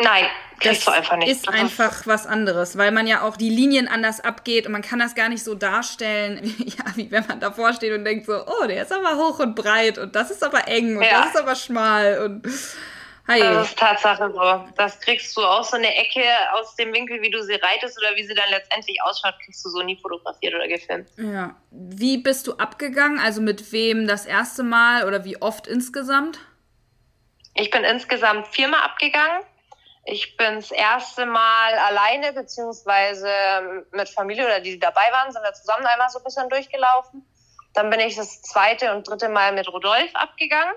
[0.00, 0.24] Nein,
[0.60, 1.30] kriegst das du einfach nicht.
[1.30, 4.98] Ist einfach was anderes, weil man ja auch die Linien anders abgeht und man kann
[4.98, 8.66] das gar nicht so darstellen, ja, wie wenn man davor steht und denkt so, oh,
[8.66, 11.20] der ist aber hoch und breit und das ist aber eng und ja.
[11.20, 12.48] das ist aber schmal und
[13.28, 13.38] Hi.
[13.40, 14.72] Das ist Tatsache so.
[14.76, 18.16] Das kriegst du aus so eine Ecke aus dem Winkel, wie du sie reitest oder
[18.16, 21.08] wie sie dann letztendlich ausschaut, kriegst du so nie fotografiert oder gefilmt.
[21.16, 21.54] Ja.
[21.70, 23.20] Wie bist du abgegangen?
[23.20, 26.40] Also mit wem das erste Mal oder wie oft insgesamt?
[27.54, 29.42] Ich bin insgesamt viermal abgegangen.
[30.04, 35.42] Ich bin das erste Mal alleine, beziehungsweise mit Familie oder die, die dabei waren, sind
[35.42, 37.24] wir zusammen einmal so ein bisschen durchgelaufen.
[37.74, 40.74] Dann bin ich das zweite und dritte Mal mit Rodolf abgegangen.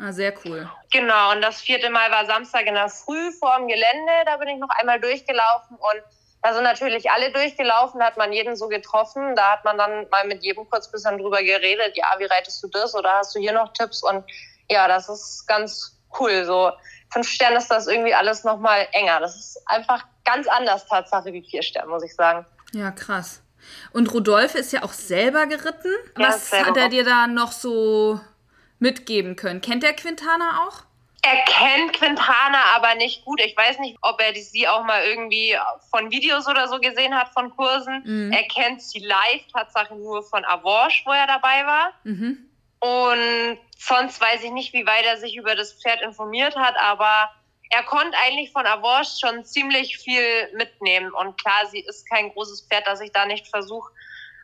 [0.00, 0.70] Ah, sehr cool.
[0.92, 4.12] Genau, und das vierte Mal war Samstag in der Früh vor dem Gelände.
[4.26, 6.02] Da bin ich noch einmal durchgelaufen und
[6.42, 9.34] da sind natürlich alle durchgelaufen, da hat man jeden so getroffen.
[9.34, 11.96] Da hat man dann mal mit jedem kurz ein bisschen drüber geredet.
[11.96, 14.02] Ja, wie reitest du das oder hast du hier noch Tipps?
[14.04, 14.24] Und
[14.70, 16.44] ja, das ist ganz cool.
[16.44, 16.70] So
[17.12, 19.18] fünf Sterne ist das irgendwie alles nochmal enger.
[19.18, 22.46] Das ist einfach ganz anders Tatsache wie vier Sterne, muss ich sagen.
[22.72, 23.42] Ja, krass.
[23.92, 25.92] Und Rudolf ist ja auch selber geritten.
[26.14, 28.20] Was ja, hat er dir da noch so
[28.78, 29.60] mitgeben können.
[29.60, 30.84] Kennt der Quintana auch?
[31.22, 33.40] Er kennt Quintana aber nicht gut.
[33.40, 35.56] Ich weiß nicht, ob er sie auch mal irgendwie
[35.90, 38.02] von Videos oder so gesehen hat, von Kursen.
[38.04, 38.32] Mhm.
[38.32, 41.92] Er kennt sie live, Tatsache nur von Avorsch, wo er dabei war.
[42.04, 42.48] Mhm.
[42.80, 47.30] Und sonst weiß ich nicht, wie weit er sich über das Pferd informiert hat, aber
[47.70, 51.12] er konnte eigentlich von Avorsch schon ziemlich viel mitnehmen.
[51.12, 53.92] Und klar, sie ist kein großes Pferd, dass ich da nicht versuche,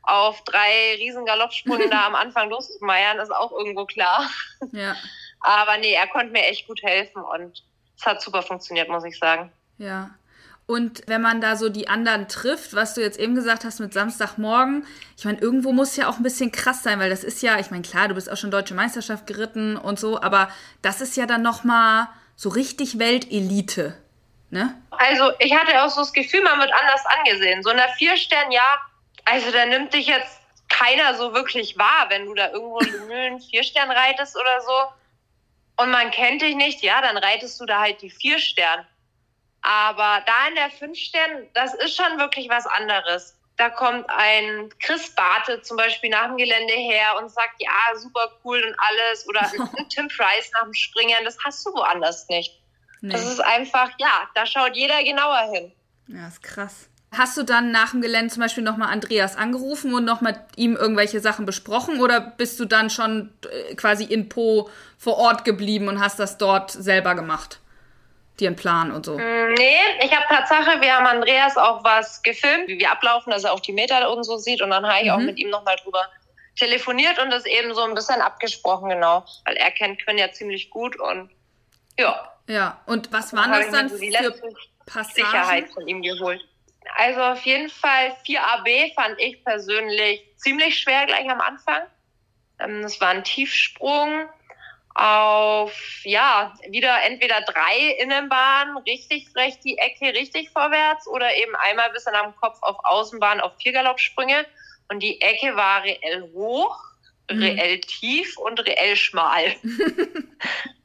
[0.06, 4.28] auf drei riesen Galoppsprüngen da am Anfang loszumeiern, ist auch irgendwo klar.
[4.72, 4.96] Ja.
[5.40, 7.62] Aber nee, er konnte mir echt gut helfen und
[7.96, 9.52] es hat super funktioniert, muss ich sagen.
[9.78, 10.10] Ja.
[10.66, 13.92] Und wenn man da so die anderen trifft, was du jetzt eben gesagt hast mit
[13.92, 14.86] Samstagmorgen,
[15.16, 17.70] ich meine, irgendwo muss ja auch ein bisschen krass sein, weil das ist ja, ich
[17.70, 20.48] meine, klar, du bist auch schon deutsche Meisterschaft geritten und so, aber
[20.80, 23.94] das ist ja dann nochmal so richtig Weltelite,
[24.48, 24.74] ne?
[24.90, 27.62] Also ich hatte auch so das Gefühl, man wird anders angesehen.
[27.62, 28.80] So in der Vierstern, ja,
[29.24, 33.40] also da nimmt dich jetzt keiner so wirklich wahr, wenn du da irgendwo in Mühlen
[33.50, 35.82] Vierstern reitest oder so.
[35.82, 38.86] Und man kennt dich nicht, ja, dann reitest du da halt die Vierstern.
[39.62, 43.36] Aber da in der Fünfstern, das ist schon wirklich was anderes.
[43.56, 48.30] Da kommt ein Chris Barte zum Beispiel nach dem Gelände her und sagt, ja, super
[48.44, 49.26] cool und alles.
[49.28, 51.16] Oder ein Tim Price nach dem Springen.
[51.24, 52.60] Das hast du woanders nicht.
[53.00, 53.12] Nee.
[53.12, 55.72] Das ist einfach, ja, da schaut jeder genauer hin.
[56.08, 56.88] Ja, ist krass.
[57.16, 61.20] Hast du dann nach dem Gelände zum Beispiel nochmal Andreas angerufen und nochmal ihm irgendwelche
[61.20, 66.00] Sachen besprochen oder bist du dann schon äh, quasi in Po vor Ort geblieben und
[66.00, 67.60] hast das dort selber gemacht?
[68.40, 69.16] dir einen Plan und so?
[69.16, 73.44] Mm, nee, ich habe Tatsache, wir haben Andreas auch was gefilmt, wie wir ablaufen, dass
[73.44, 74.62] er auch die Meter und so sieht.
[74.62, 75.10] Und dann habe ich mhm.
[75.10, 76.04] auch mit ihm nochmal drüber
[76.56, 79.24] telefoniert und das eben so ein bisschen abgesprochen, genau.
[79.44, 81.30] Weil er kennt Quinn ja ziemlich gut und
[81.98, 82.30] ja.
[82.46, 84.34] Ja, und was waren das dann so für
[84.86, 85.14] Passagen?
[85.14, 86.44] Sicherheit von ihm geholt.
[86.96, 91.82] Also auf jeden Fall 4AB fand ich persönlich ziemlich schwer gleich am Anfang.
[92.60, 94.28] Ähm, das war ein Tiefsprung
[94.94, 95.72] auf,
[96.04, 102.06] ja, wieder entweder drei Innenbahnen, richtig frech die Ecke, richtig vorwärts oder eben einmal bis
[102.06, 104.46] an am Kopf auf Außenbahn auf vier Galoppsprünge.
[104.88, 106.78] Und die Ecke war reell hoch,
[107.30, 107.42] mhm.
[107.42, 109.56] reell tief und reell schmal.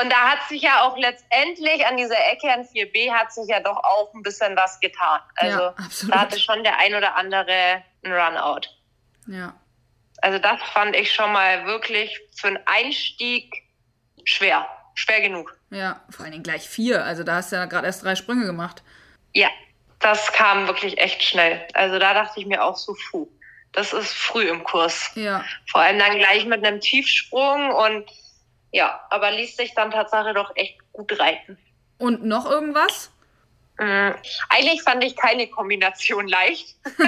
[0.00, 3.60] und da hat sich ja auch letztendlich an dieser Ecke an 4b hat sich ja
[3.60, 5.20] doch auch ein bisschen was getan.
[5.36, 5.74] Also ja,
[6.08, 8.68] da hatte schon der ein oder andere ein Runout.
[9.26, 9.54] Ja.
[10.22, 13.52] Also das fand ich schon mal wirklich für einen Einstieg
[14.24, 14.66] schwer.
[14.94, 15.56] Schwer genug.
[15.70, 17.04] Ja, vor allen Dingen gleich vier.
[17.04, 18.82] Also da hast du ja gerade erst drei Sprünge gemacht.
[19.32, 19.48] Ja,
[20.00, 21.66] das kam wirklich echt schnell.
[21.74, 23.28] Also da dachte ich mir auch so, puh,
[23.72, 25.12] das ist früh im Kurs.
[25.14, 25.44] Ja.
[25.70, 28.10] Vor allem dann gleich mit einem Tiefsprung und
[28.72, 31.58] ja, aber ließ sich dann tatsächlich doch echt gut reiten.
[31.98, 33.10] Und noch irgendwas?
[33.78, 34.14] Mhm.
[34.48, 36.76] Eigentlich fand ich keine Kombination leicht.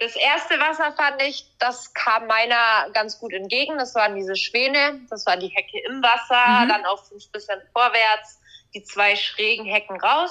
[0.00, 3.78] Das erste Wasser fand ich, das kam meiner ganz gut entgegen.
[3.78, 6.68] Das waren diese Schwäne, das war die Hecke im Wasser, mhm.
[6.68, 8.40] dann auf fünf bisschen vorwärts,
[8.74, 10.30] die zwei schrägen Hecken raus.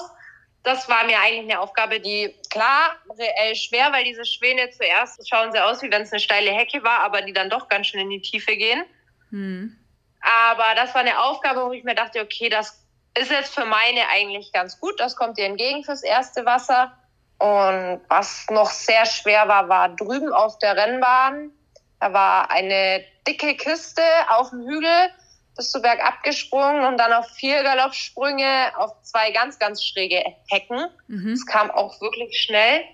[0.62, 5.52] Das war mir eigentlich eine Aufgabe, die klar reell schwer, weil diese Schwäne zuerst schauen
[5.52, 8.00] sie aus, wie wenn es eine steile Hecke war, aber die dann doch ganz schön
[8.00, 8.84] in die Tiefe gehen.
[9.30, 9.77] Mhm.
[10.20, 12.84] Aber das war eine Aufgabe, wo ich mir dachte, okay, das
[13.18, 14.98] ist jetzt für meine eigentlich ganz gut.
[15.00, 16.92] Das kommt dir entgegen fürs erste Wasser.
[17.38, 21.52] Und was noch sehr schwer war, war drüben auf der Rennbahn.
[22.00, 25.10] Da war eine dicke Kiste auf dem Hügel,
[25.56, 30.88] bist du bergab gesprungen und dann auf vier Galoppsprünge auf zwei ganz, ganz schräge Hecken.
[31.08, 31.30] Mhm.
[31.30, 32.84] Das kam auch wirklich schnell.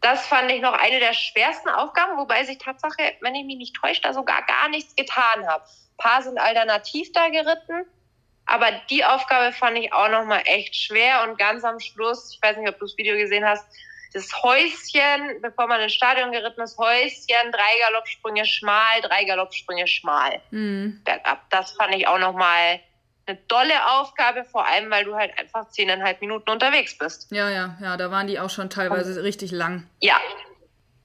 [0.00, 3.76] Das fand ich noch eine der schwersten Aufgaben, wobei sich Tatsache, wenn ich mich nicht
[3.76, 5.64] täusche, da sogar gar nichts getan habe.
[6.02, 7.86] Ein paar sind alternativ da geritten,
[8.46, 12.42] aber die Aufgabe fand ich auch noch mal echt schwer und ganz am Schluss, ich
[12.42, 13.64] weiß nicht, ob du das Video gesehen hast,
[14.12, 20.40] das Häuschen, bevor man ins Stadion geritten ist, Häuschen, drei Galoppsprünge schmal, drei Galoppsprünge schmal.
[20.50, 21.00] Mhm.
[21.04, 21.48] Bergab.
[21.50, 22.80] Das fand ich auch nochmal
[23.26, 27.30] eine tolle Aufgabe, vor allem, weil du halt einfach zehneinhalb Minuten unterwegs bist.
[27.30, 29.88] Ja, ja, ja, da waren die auch schon teilweise Und, richtig lang.
[30.00, 30.20] Ja.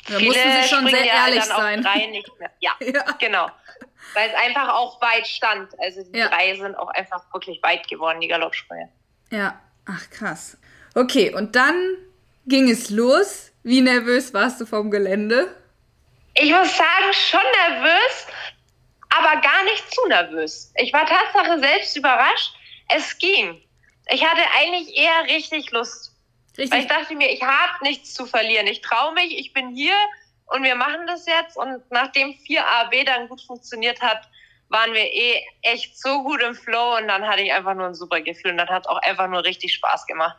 [0.09, 1.81] Da Viele mussten sie schon sehr ehrlich sein.
[1.83, 2.51] Drei nicht mehr.
[2.59, 3.49] Ja, ja, genau.
[4.13, 5.69] Weil es einfach auch weit stand.
[5.79, 6.27] Also die ja.
[6.29, 8.89] drei sind auch einfach wirklich weit geworden, die Galoppsprünge.
[9.31, 10.57] Ja, ach krass.
[10.95, 11.97] Okay, und dann
[12.45, 13.51] ging es los.
[13.63, 15.55] Wie nervös warst du vom Gelände?
[16.35, 18.27] Ich muss sagen, schon nervös,
[19.09, 20.71] aber gar nicht zu nervös.
[20.75, 22.55] Ich war Tatsache selbst überrascht.
[22.89, 23.61] Es ging.
[24.09, 26.13] Ich hatte eigentlich eher richtig Lust.
[26.57, 26.71] Richtig.
[26.71, 28.67] Weil ich dachte mir, ich habe nichts zu verlieren.
[28.67, 29.95] Ich traue mich, ich bin hier
[30.47, 31.57] und wir machen das jetzt.
[31.57, 34.29] Und nachdem 4AB dann gut funktioniert hat,
[34.69, 37.95] waren wir eh echt so gut im Flow und dann hatte ich einfach nur ein
[37.95, 40.37] super Gefühl und dann hat auch einfach nur richtig Spaß gemacht.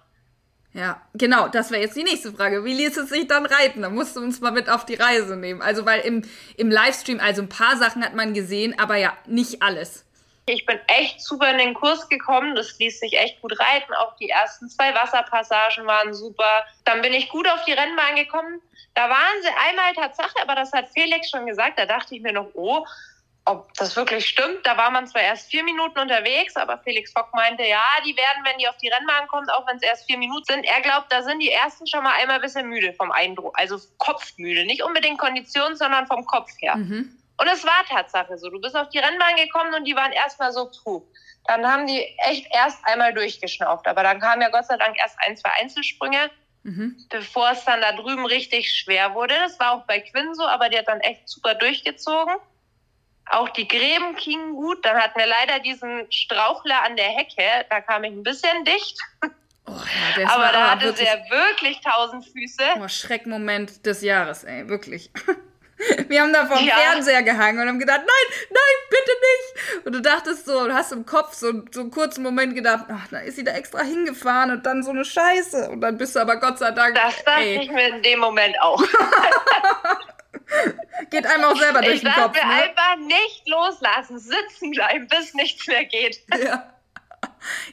[0.75, 2.65] Ja, genau, das wäre jetzt die nächste Frage.
[2.65, 3.83] Wie ließ es sich dann reiten?
[3.83, 5.63] Da musst du uns mal mit auf die Reise nehmen.
[5.63, 6.23] Also, weil im,
[6.57, 10.05] im Livestream, also ein paar Sachen hat man gesehen, aber ja, nicht alles.
[10.47, 12.55] Ich bin echt super in den Kurs gekommen.
[12.55, 13.93] Das ließ sich echt gut reiten.
[13.95, 16.65] Auch die ersten zwei Wasserpassagen waren super.
[16.85, 18.61] Dann bin ich gut auf die Rennbahn gekommen.
[18.99, 21.79] Da waren sie einmal Tatsache, aber das hat Felix schon gesagt.
[21.79, 22.85] Da dachte ich mir noch, oh,
[23.45, 24.67] ob das wirklich stimmt.
[24.67, 28.45] Da war man zwar erst vier Minuten unterwegs, aber Felix Fock meinte, ja, die werden,
[28.45, 30.65] wenn die auf die Rennbahn kommen, auch wenn es erst vier Minuten sind.
[30.65, 33.79] Er glaubt, da sind die ersten schon mal einmal ein bisschen müde vom Eindruck, also
[33.99, 34.67] kopfmüde.
[34.67, 36.75] Nicht unbedingt Kondition, sondern vom Kopf her.
[36.75, 37.17] Mhm.
[37.37, 38.51] Und es war Tatsache so.
[38.51, 41.07] Du bist auf die Rennbahn gekommen und die waren erstmal so, puh.
[41.47, 43.87] Dann haben die echt erst einmal durchgeschnauft.
[43.87, 46.31] Aber dann kamen ja Gott sei Dank erst ein, zwei Einzelsprünge,
[46.69, 46.97] mhm.
[47.11, 49.35] bevor es dann da drüben richtig schwer wurde.
[49.35, 52.35] Das war auch bei Quinn so, aber die hat dann echt super durchgezogen.
[53.31, 54.85] Auch die Gräben gingen gut.
[54.85, 57.67] Dann hatten wir leider diesen Strauchler an der Hecke.
[57.69, 58.99] Da kam ich ein bisschen dicht.
[59.67, 59.73] Oh,
[60.19, 62.63] ja, aber da hatte wirklich, sie ja wirklich tausend Füße.
[62.81, 65.11] Oh, Schreckmoment des Jahres, ey, wirklich.
[66.09, 66.77] Wir haben da vom ja.
[66.77, 69.87] Fernseher gehangen und haben gedacht, nein, nein, bitte nicht.
[69.87, 73.09] Und du dachtest so, du hast im Kopf so, so einen kurzen Moment gedacht, ach,
[73.11, 75.71] da ist sie da extra hingefahren und dann so eine Scheiße.
[75.71, 76.97] Und dann bist du aber Gott sei Dank.
[76.97, 77.61] Das dachte ey.
[77.63, 78.83] ich mir in dem Moment auch.
[81.11, 82.37] geht einem auch selber durch ich den Kopf.
[82.37, 82.51] Ich ne?
[82.51, 86.21] einfach nicht loslassen, sitzen bleiben, bis nichts mehr geht.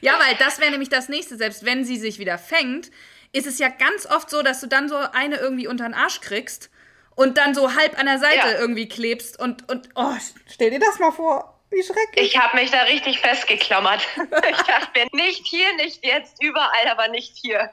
[0.00, 1.36] ja weil das wäre nämlich das nächste.
[1.36, 2.90] Selbst wenn sie sich wieder fängt,
[3.32, 6.20] ist es ja ganz oft so, dass du dann so eine irgendwie unter den Arsch
[6.20, 6.70] kriegst
[7.16, 8.58] und dann so halb an der Seite ja.
[8.58, 10.12] irgendwie klebst und, und oh,
[10.46, 11.54] stell dir das mal vor.
[11.70, 12.26] Wie schrecklich.
[12.26, 14.00] Ich habe mich da richtig festgeklammert.
[14.16, 17.70] ich dachte mir, nicht hier, nicht jetzt, überall, aber nicht hier.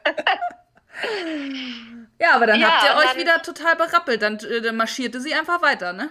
[2.19, 4.21] ja, aber dann ja, habt ihr euch dann, wieder total berappelt.
[4.21, 6.09] Dann, äh, dann marschierte sie einfach weiter, ne?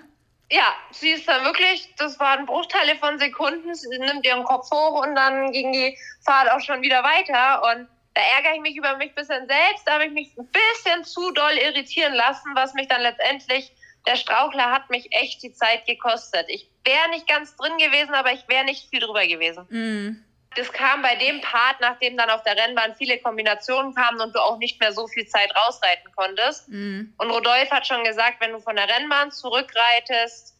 [0.50, 5.02] Ja, sie ist dann wirklich, das waren Bruchteile von Sekunden, sie nimmt ihren Kopf hoch
[5.02, 7.62] und dann ging die Fahrt auch schon wieder weiter.
[7.64, 10.48] Und da ärgere ich mich über mich ein bisschen selbst, da habe ich mich ein
[10.48, 13.72] bisschen zu doll irritieren lassen, was mich dann letztendlich,
[14.06, 16.46] der Strauchler hat mich echt die Zeit gekostet.
[16.48, 19.66] Ich wäre nicht ganz drin gewesen, aber ich wäre nicht viel drüber gewesen.
[19.70, 20.24] Mm.
[20.54, 24.40] Das kam bei dem Part, nachdem dann auf der Rennbahn viele Kombinationen kamen und du
[24.40, 26.68] auch nicht mehr so viel Zeit rausreiten konntest.
[26.68, 27.14] Mm.
[27.16, 30.54] Und Rodolph hat schon gesagt, wenn du von der Rennbahn zurückreitest,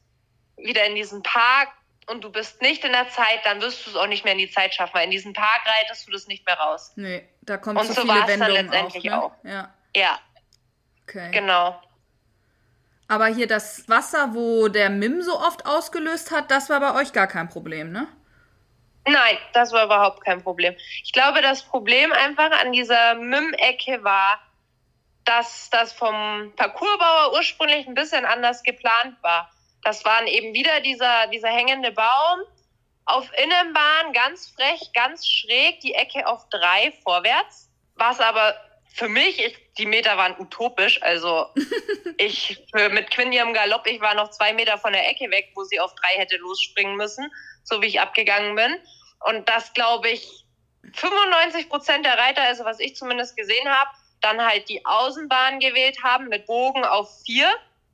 [0.56, 1.68] wieder in diesen Park,
[2.06, 4.38] und du bist nicht in der Zeit, dann wirst du es auch nicht mehr in
[4.38, 6.92] die Zeit schaffen, weil in diesem Park reitest du das nicht mehr raus.
[6.96, 9.68] Nee, da kommt und so, so viele Wendungen dann letztendlich auch, ne?
[9.68, 9.94] auch.
[9.94, 10.00] Ja.
[10.02, 10.18] Ja.
[11.02, 11.30] Okay.
[11.32, 11.80] Genau.
[13.08, 17.12] Aber hier das Wasser, wo der Mim so oft ausgelöst hat, das war bei euch
[17.12, 18.08] gar kein Problem, ne?
[19.06, 20.74] Nein, das war überhaupt kein Problem.
[21.02, 24.40] Ich glaube, das Problem einfach an dieser Mim-Ecke war,
[25.24, 29.50] dass das vom Parcoursbauer ursprünglich ein bisschen anders geplant war.
[29.82, 32.40] Das waren eben wieder dieser, dieser hängende Baum
[33.04, 37.68] auf Innenbahn, ganz frech, ganz schräg, die Ecke auf drei vorwärts.
[37.96, 38.54] Was aber
[38.94, 41.02] für mich, ich, die Meter waren utopisch.
[41.02, 41.48] Also
[42.18, 45.64] ich mit Quinny im Galopp, ich war noch zwei Meter von der Ecke weg, wo
[45.64, 47.30] sie auf drei hätte losspringen müssen,
[47.64, 48.76] so wie ich abgegangen bin.
[49.20, 50.46] Und das glaube ich
[50.94, 53.90] 95 Prozent der Reiter, also was ich zumindest gesehen habe,
[54.20, 57.52] dann halt die Außenbahn gewählt haben mit Bogen auf vier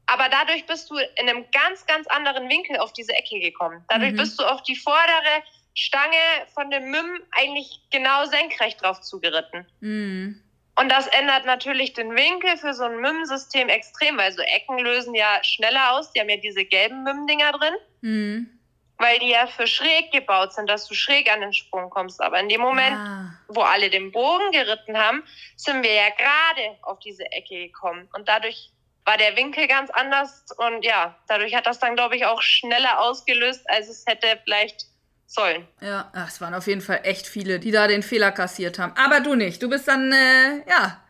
[0.09, 3.85] aber dadurch bist du in einem ganz, ganz anderen Winkel auf diese Ecke gekommen.
[3.89, 4.17] Dadurch mhm.
[4.17, 5.43] bist du auf die vordere
[5.75, 6.17] Stange
[6.55, 9.67] von dem Mim eigentlich genau senkrecht drauf zugeritten.
[9.81, 10.43] Mhm.
[10.81, 15.15] Und das ändert natürlich den Winkel für so ein MIM-System extrem, weil so Ecken lösen
[15.15, 16.13] ja schneller aus.
[16.13, 17.75] Die haben ja diese gelben MIM-Dinger drin.
[18.01, 18.59] Mhm.
[18.97, 22.23] Weil die ja für schräg gebaut sind, dass du schräg an den Sprung kommst.
[22.23, 23.31] Aber in dem Moment, ah.
[23.49, 25.23] wo alle den Bogen geritten haben,
[25.57, 28.09] sind wir ja gerade auf diese Ecke gekommen.
[28.15, 28.73] Und dadurch
[29.09, 33.01] war der Winkel ganz anders und ja, dadurch hat das dann, glaube ich, auch schneller
[33.01, 34.85] ausgelöst, als es hätte vielleicht
[35.27, 35.67] sollen.
[35.81, 38.93] Ja, Ach, es waren auf jeden Fall echt viele, die da den Fehler kassiert haben.
[38.99, 39.63] Aber du nicht.
[39.63, 41.03] Du bist dann, äh, ja,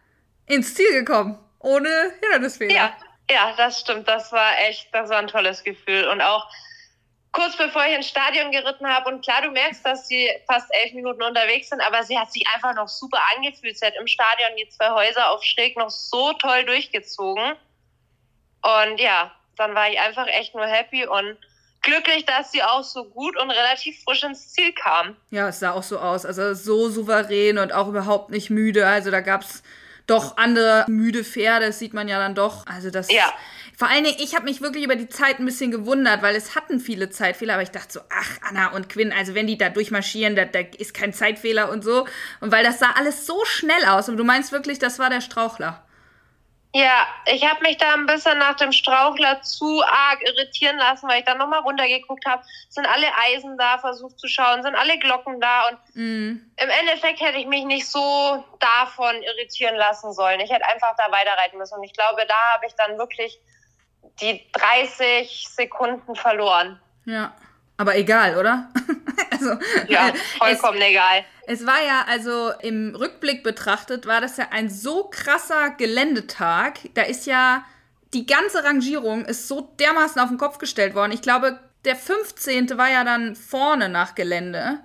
[0.46, 1.40] ins Ziel gekommen.
[1.58, 1.88] Ohne
[2.20, 2.72] Hindernisfehler.
[2.72, 2.96] Ja,
[3.28, 4.06] ja, das stimmt.
[4.06, 6.06] Das war echt, das war ein tolles Gefühl.
[6.06, 6.48] Und auch
[7.32, 10.92] kurz bevor ich ins Stadion geritten habe, und klar, du merkst, dass sie fast elf
[10.92, 13.76] Minuten unterwegs sind, aber sie hat sich einfach noch super angefühlt.
[13.76, 17.56] Sie hat im Stadion die zwei Häuser auf Schräg noch so toll durchgezogen.
[18.62, 21.36] Und ja, dann war ich einfach echt nur happy und
[21.82, 25.16] glücklich, dass sie auch so gut und relativ frisch ins Ziel kam.
[25.30, 26.24] Ja, es sah auch so aus.
[26.24, 28.86] Also so souverän und auch überhaupt nicht müde.
[28.86, 29.62] Also da gab es
[30.06, 32.66] doch andere müde Pferde, das sieht man ja dann doch.
[32.66, 33.12] Also das.
[33.12, 33.32] Ja.
[33.76, 36.56] Vor allen Dingen, ich habe mich wirklich über die Zeit ein bisschen gewundert, weil es
[36.56, 39.68] hatten viele Zeitfehler, aber ich dachte so, ach, Anna und Quinn, also wenn die da
[39.68, 42.04] durchmarschieren, da, da ist kein Zeitfehler und so.
[42.40, 44.08] Und weil das sah alles so schnell aus.
[44.08, 45.84] Und du meinst wirklich, das war der Strauchler.
[46.74, 51.20] Ja, ich habe mich da ein bisschen nach dem Strauchler zu arg irritieren lassen, weil
[51.20, 52.42] ich dann nochmal runtergeguckt habe.
[52.68, 56.40] Sind alle Eisen da, versucht zu schauen, sind alle Glocken da und mm.
[56.56, 60.40] im Endeffekt hätte ich mich nicht so davon irritieren lassen sollen.
[60.40, 63.40] Ich hätte einfach da weiterreiten müssen und ich glaube, da habe ich dann wirklich
[64.20, 66.78] die 30 Sekunden verloren.
[67.06, 67.32] Ja,
[67.78, 68.68] aber egal, oder?
[69.40, 71.24] also, ja, vollkommen es, egal.
[71.46, 76.80] Es war ja, also im Rückblick betrachtet, war das ja ein so krasser Geländetag.
[76.94, 77.64] Da ist ja
[78.14, 81.12] die ganze Rangierung ist so dermaßen auf den Kopf gestellt worden.
[81.12, 82.76] Ich glaube, der 15.
[82.76, 84.80] war ja dann vorne nach Gelände.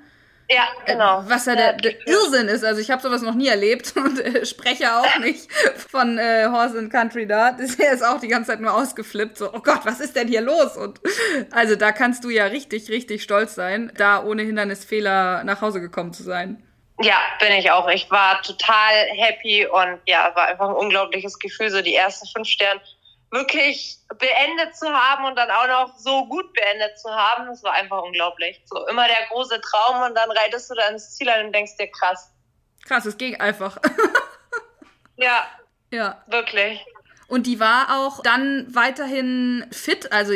[0.54, 1.22] Ja, genau.
[1.22, 2.64] Äh, was ja der, der Irrsinn ist.
[2.64, 5.52] Also ich habe sowas noch nie erlebt und äh, spreche auch nicht
[5.90, 7.52] von äh, Horse and Country da.
[7.80, 9.38] Der ist auch die ganze Zeit nur ausgeflippt.
[9.38, 10.78] So, oh Gott, was ist denn hier los?
[10.78, 11.00] Und
[11.52, 16.14] also da kannst du ja richtig, richtig stolz sein, da ohne Hindernisfehler nach Hause gekommen
[16.14, 16.64] zu sein.
[17.02, 17.90] Ja, bin ich auch.
[17.90, 22.48] Ich war total happy und ja, war einfach ein unglaubliches Gefühl, so die ersten fünf
[22.48, 22.80] Sterne
[23.34, 27.74] wirklich beendet zu haben und dann auch noch so gut beendet zu haben, das war
[27.74, 28.62] einfach unglaublich.
[28.66, 31.76] So immer der große Traum und dann reitest du da ins Ziel ein und denkst
[31.78, 32.32] dir krass.
[32.86, 33.78] Krass, es ging einfach.
[35.18, 35.48] ja.
[35.92, 36.24] Ja.
[36.28, 36.86] Wirklich.
[37.28, 40.12] Und die war auch dann weiterhin fit.
[40.12, 40.34] Also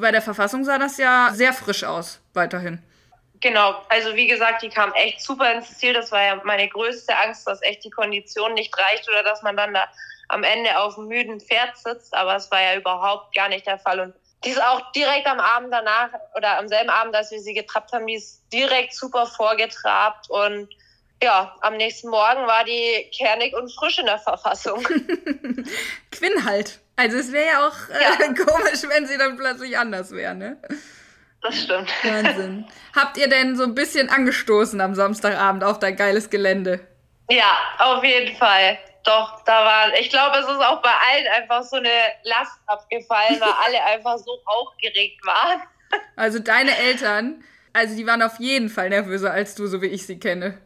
[0.00, 2.80] bei der Verfassung sah das ja sehr frisch aus, weiterhin.
[3.40, 5.94] Genau, also wie gesagt, die kam echt super ins Ziel.
[5.94, 9.56] Das war ja meine größte Angst, dass echt die Kondition nicht reicht oder dass man
[9.56, 9.88] dann da
[10.30, 13.78] am Ende auf einem müden Pferd sitzt, aber es war ja überhaupt gar nicht der
[13.78, 14.00] Fall.
[14.00, 14.14] Und
[14.44, 17.92] die ist auch direkt am Abend danach oder am selben Abend, als wir sie getrabt
[17.92, 20.68] haben, die ist direkt super vorgetrabt und
[21.22, 24.82] ja, am nächsten Morgen war die kernig und frisch in der Verfassung.
[26.10, 26.80] Quinn halt.
[26.96, 28.32] Also es wäre ja auch äh, ja.
[28.44, 30.56] komisch, wenn sie dann plötzlich anders wäre, ne?
[31.42, 31.90] Das stimmt.
[32.02, 32.66] Wahnsinn.
[32.94, 36.80] Habt ihr denn so ein bisschen angestoßen am Samstagabend auf dein geiles Gelände?
[37.30, 38.78] Ja, auf jeden Fall.
[39.04, 41.90] Doch, da war, ich glaube, es ist auch bei allen einfach so eine
[42.22, 45.62] Last abgefallen, weil alle einfach so aufgeregt waren.
[46.16, 50.06] Also deine Eltern, also die waren auf jeden Fall nervöser als du, so wie ich
[50.06, 50.60] sie kenne.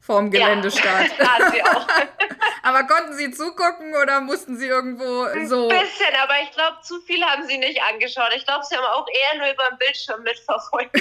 [0.00, 1.10] Vorm Geländestart.
[1.18, 1.86] Ja, sie auch.
[2.62, 5.68] aber konnten sie zugucken oder mussten sie irgendwo so.
[5.68, 8.30] Ein bisschen, aber ich glaube, zu viel haben sie nicht angeschaut.
[8.36, 10.94] Ich glaube, sie haben auch eher nur über den Bildschirm mitverfolgt.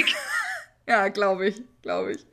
[0.87, 2.25] Ja, glaube ich, glaube ich.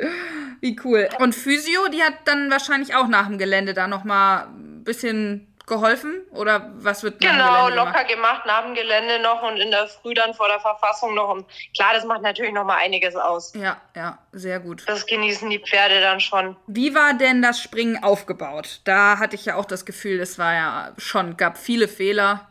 [0.60, 1.08] Wie cool.
[1.18, 6.26] Und Physio, die hat dann wahrscheinlich auch nach dem Gelände da nochmal ein bisschen geholfen?
[6.32, 10.34] Oder was wird Genau, locker gemacht nach dem Gelände noch und in der Früh dann
[10.34, 11.30] vor der Verfassung noch.
[11.30, 13.54] Und klar, das macht natürlich nochmal einiges aus.
[13.54, 14.82] Ja, ja, sehr gut.
[14.86, 16.56] Das genießen die Pferde dann schon.
[16.66, 18.80] Wie war denn das Springen aufgebaut?
[18.84, 22.48] Da hatte ich ja auch das Gefühl, es war ja schon, gab viele Fehler.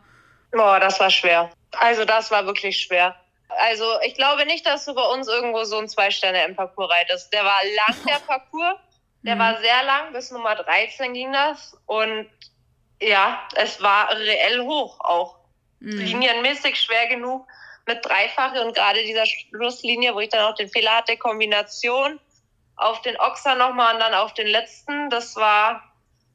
[0.50, 1.50] Boah, das war schwer.
[1.78, 3.14] Also das war wirklich schwer.
[3.60, 7.32] Also ich glaube nicht, dass du bei uns irgendwo so ein Zwei-Sterne im Parcours reitest.
[7.32, 8.78] Der war lang, der Parcours.
[9.22, 9.40] Der mhm.
[9.40, 11.76] war sehr lang, bis Nummer 13 ging das.
[11.86, 12.28] Und
[13.00, 15.36] ja, es war reell hoch auch.
[15.80, 15.98] Mhm.
[15.98, 17.46] Linienmäßig schwer genug
[17.86, 22.20] mit Dreifache und gerade dieser Schlusslinie, wo ich dann auch den Fehler hatte, Kombination
[22.76, 25.82] auf den Ochser nochmal und dann auf den letzten, das war,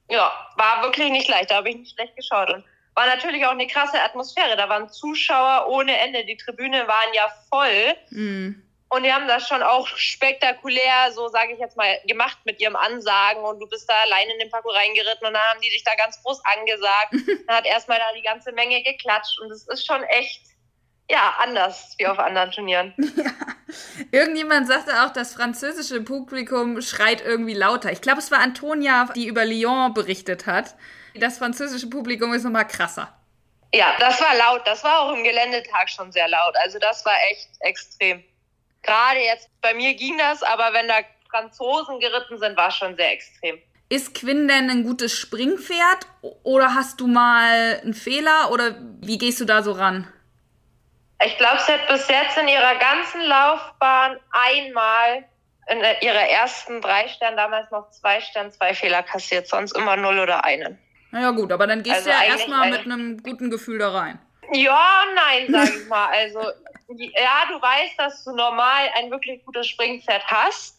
[0.10, 1.52] ja, war wirklich nicht leicht.
[1.52, 2.50] Da habe ich nicht schlecht geschaut.
[2.52, 2.64] Und
[2.96, 4.56] war natürlich auch eine krasse Atmosphäre.
[4.56, 6.26] Da waren Zuschauer ohne Ende.
[6.26, 7.96] Die Tribüne waren ja voll.
[8.10, 8.62] Mhm.
[8.88, 12.78] Und die haben das schon auch spektakulär, so sage ich jetzt mal, gemacht mit ihrem
[12.78, 13.44] Ansagen.
[13.44, 15.92] Und du bist da allein in den Parcours reingeritten und dann haben die dich da
[15.96, 17.12] ganz groß angesagt.
[17.48, 19.40] dann hat erstmal da die ganze Menge geklatscht.
[19.42, 20.42] Und es ist schon echt,
[21.12, 22.94] ja, anders wie auf anderen Turnieren.
[23.18, 23.32] Ja.
[24.12, 27.92] Irgendjemand sagte auch, das französische Publikum schreit irgendwie lauter.
[27.92, 30.76] Ich glaube, es war Antonia, die über Lyon berichtet hat.
[31.16, 33.14] Das französische Publikum ist nochmal krasser.
[33.74, 34.62] Ja, das war laut.
[34.66, 36.56] Das war auch im Geländetag schon sehr laut.
[36.58, 38.24] Also das war echt extrem.
[38.84, 40.96] Gerade jetzt bei mir ging das, aber wenn da
[41.30, 43.60] Franzosen geritten sind, war es schon sehr extrem.
[43.90, 46.08] Ist Quinn denn ein gutes Springpferd
[46.44, 50.08] oder hast du mal einen Fehler oder wie gehst du da so ran?
[51.24, 55.26] Ich glaube, sie hat bis jetzt in ihrer ganzen Laufbahn einmal
[55.68, 60.20] in ihrer ersten drei Stern, damals noch zwei Stern, zwei Fehler kassiert, sonst immer null
[60.20, 60.78] oder einen.
[61.16, 64.20] Naja gut, aber dann gehst also du ja erstmal mit einem guten Gefühl da rein.
[64.52, 66.10] Ja, nein, sag ich mal.
[66.10, 70.78] Also, ja, du weißt, dass du normal ein wirklich gutes Springpferd hast.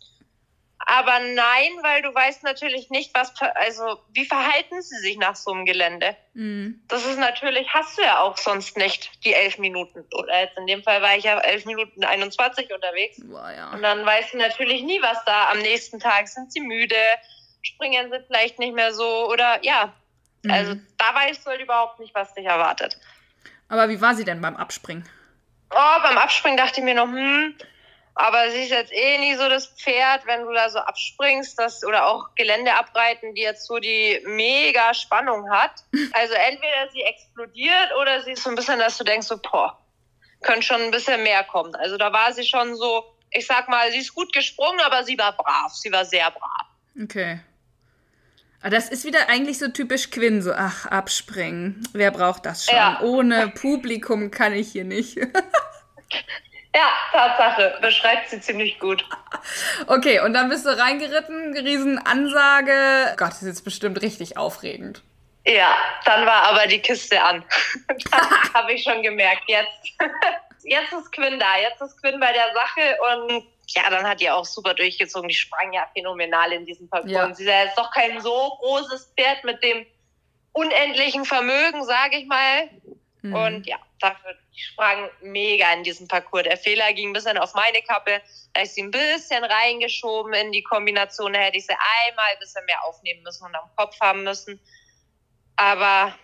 [0.80, 5.52] Aber nein, weil du weißt natürlich nicht, was, also, wie verhalten sie sich nach so
[5.52, 6.14] einem Gelände?
[6.34, 6.84] Mhm.
[6.88, 10.04] Das ist natürlich, hast du ja auch sonst nicht die elf Minuten.
[10.18, 13.22] Oder jetzt in dem Fall war ich ja elf Minuten 21 unterwegs.
[13.24, 13.72] Boah, ja.
[13.72, 16.94] Und dann weißt du natürlich nie, was da am nächsten Tag sind sie müde,
[17.62, 19.94] springen sie vielleicht nicht mehr so oder ja,
[20.46, 20.52] Mhm.
[20.52, 22.98] Also da weißt du halt überhaupt nicht, was dich erwartet.
[23.68, 25.08] Aber wie war sie denn beim Abspringen?
[25.70, 27.54] Oh, beim Abspringen dachte ich mir noch, hm,
[28.14, 31.84] aber sie ist jetzt eh nie so das Pferd, wenn du da so abspringst, das,
[31.84, 35.84] oder auch Gelände abreiten, die jetzt so die mega Spannung hat.
[36.12, 39.78] Also entweder sie explodiert oder sie ist so ein bisschen, dass du denkst so, boah,
[40.42, 41.74] könnte schon ein bisschen mehr kommen.
[41.74, 45.18] Also da war sie schon so, ich sag mal, sie ist gut gesprungen, aber sie
[45.18, 45.72] war brav.
[45.74, 46.66] Sie war sehr brav.
[47.02, 47.40] Okay.
[48.66, 51.86] Aber das ist wieder eigentlich so typisch Quinn, so, ach, abspringen.
[51.92, 52.74] Wer braucht das schon?
[52.74, 52.98] Ja.
[53.00, 55.14] Ohne Publikum kann ich hier nicht.
[56.74, 57.78] ja, Tatsache.
[57.80, 59.08] Beschreibt sie ziemlich gut.
[59.86, 63.14] Okay, und dann bist du reingeritten, Riesenansage.
[63.16, 65.04] Gott, das ist jetzt bestimmt richtig aufregend.
[65.46, 67.44] Ja, dann war aber die Kiste an.
[68.10, 68.20] das
[68.54, 69.44] habe ich schon gemerkt.
[69.46, 69.94] Jetzt,
[70.64, 71.56] jetzt ist Quinn da.
[71.62, 72.96] Jetzt ist Quinn bei der Sache
[73.30, 75.28] und ja, dann hat die auch super durchgezogen.
[75.28, 77.12] Die sprang ja phänomenal in diesem Parcours.
[77.12, 77.24] Ja.
[77.24, 79.86] Und sie ist ja jetzt doch kein so großes Pferd mit dem
[80.52, 82.70] unendlichen Vermögen, sage ich mal.
[83.22, 83.34] Mhm.
[83.34, 86.44] Und ja, dafür sprang mega in diesem Parcours.
[86.44, 88.22] Der Fehler ging ein bisschen auf meine Kappe.
[88.54, 91.32] Da ist sie ein bisschen reingeschoben in die Kombination.
[91.32, 91.76] Da hätte ich sie
[92.08, 94.60] einmal ein bisschen mehr aufnehmen müssen und am Kopf haben müssen.
[95.56, 96.14] Aber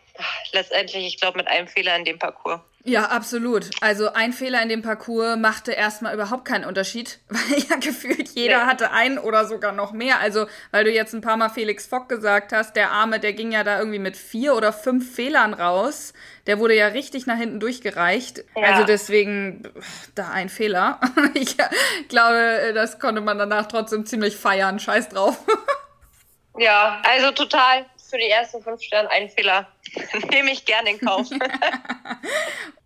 [0.52, 2.60] letztendlich, ich glaube, mit einem Fehler in dem Parcours.
[2.84, 3.70] Ja, absolut.
[3.80, 8.64] Also ein Fehler in dem Parcours machte erstmal überhaupt keinen Unterschied, weil ja gefühlt jeder
[8.64, 8.70] Nee.
[8.70, 10.18] hatte einen oder sogar noch mehr.
[10.18, 13.52] Also, weil du jetzt ein paar Mal Felix Fock gesagt hast, der Arme, der ging
[13.52, 16.12] ja da irgendwie mit vier oder fünf Fehlern raus.
[16.48, 18.42] Der wurde ja richtig nach hinten durchgereicht.
[18.56, 18.62] Ja.
[18.72, 19.62] Also deswegen
[20.16, 21.00] da ein Fehler.
[21.34, 21.56] Ich
[22.08, 24.78] glaube, das konnte man danach trotzdem ziemlich feiern.
[24.80, 25.38] Scheiß drauf.
[26.58, 29.66] Ja, also total für die ersten fünf Sterne ein Fehler.
[30.30, 31.28] Nehme ich gerne in Kauf.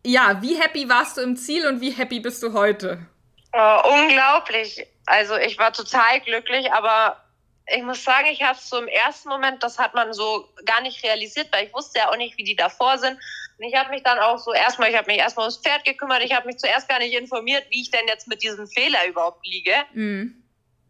[0.08, 3.04] Ja, wie happy warst du im Ziel und wie happy bist du heute?
[3.52, 4.86] Oh, unglaublich.
[5.04, 7.20] Also ich war total glücklich, aber
[7.66, 10.80] ich muss sagen, ich habe es so im ersten Moment, das hat man so gar
[10.80, 13.18] nicht realisiert, weil ich wusste ja auch nicht, wie die davor sind.
[13.58, 16.22] Und ich habe mich dann auch so erstmal, ich habe mich erstmal ums Pferd gekümmert,
[16.22, 19.44] ich habe mich zuerst gar nicht informiert, wie ich denn jetzt mit diesem Fehler überhaupt
[19.44, 19.74] liege.
[19.92, 20.40] Mhm.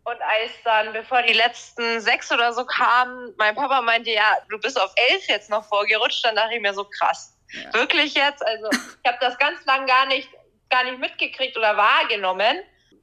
[0.07, 4.57] Und als dann, bevor die letzten sechs oder so kamen, mein Papa meinte, ja, du
[4.61, 7.37] bist auf elf jetzt noch vorgerutscht, dann dachte ich mir so krass.
[7.51, 7.75] Ja.
[7.75, 8.47] Wirklich jetzt?
[8.47, 10.29] Also ich habe das ganz lang gar nicht,
[10.71, 12.59] gar nicht mitgekriegt oder wahrgenommen.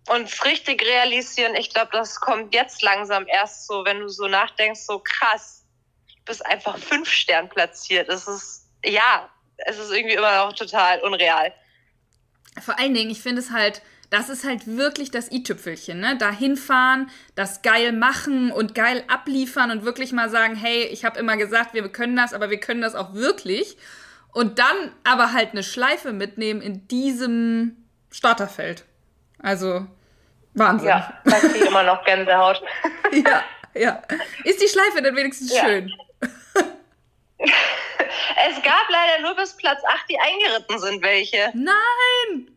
[0.07, 4.29] Und es richtig realisieren, ich glaube, das kommt jetzt langsam erst so, wenn du so
[4.29, 5.65] nachdenkst, so krass,
[6.07, 8.07] du bist einfach fünf Stern platziert.
[8.07, 11.53] Es ist, ja, es ist irgendwie immer noch total unreal.
[12.61, 13.81] Vor allen Dingen, ich finde es halt,
[14.13, 16.15] das ist halt wirklich das i-Tüpfelchen, ne?
[16.19, 21.19] Da hinfahren, das geil machen und geil abliefern und wirklich mal sagen, hey, ich habe
[21.19, 23.75] immer gesagt, wir können das, aber wir können das auch wirklich.
[24.31, 27.75] Und dann aber halt eine Schleife mitnehmen in diesem
[28.11, 28.85] Starterfeld.
[29.39, 29.87] Also,
[30.53, 30.89] Wahnsinn.
[30.89, 32.61] Ja, da kriege immer noch Gänsehaut.
[33.11, 33.43] ja,
[33.73, 34.01] ja.
[34.43, 35.63] Ist die Schleife denn wenigstens Ja.
[35.63, 35.91] schön?
[38.47, 41.51] Es gab leider nur bis Platz 8, die eingeritten sind, welche.
[41.53, 42.52] Nein!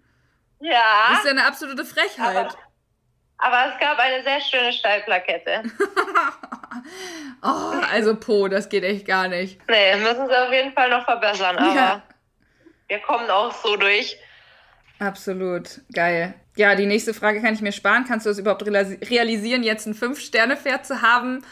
[0.61, 2.37] Ja, Das ist ja eine absolute Frechheit.
[2.37, 2.55] aber,
[3.39, 5.63] aber es gab eine sehr schöne Steilplakette.
[7.43, 9.59] Oh, also Po, das geht echt gar nicht.
[9.69, 12.03] Nee, müssen sie auf jeden Fall noch verbessern, aber Ja.
[12.89, 14.17] wir kommen auch so durch.
[14.99, 15.81] Absolut.
[15.93, 16.35] Geil.
[16.57, 18.05] Ja, die nächste Frage kann ich mir sparen.
[18.07, 21.45] Kannst du es überhaupt realisi- realisieren, jetzt ein Fünf-Sterne-Pferd zu haben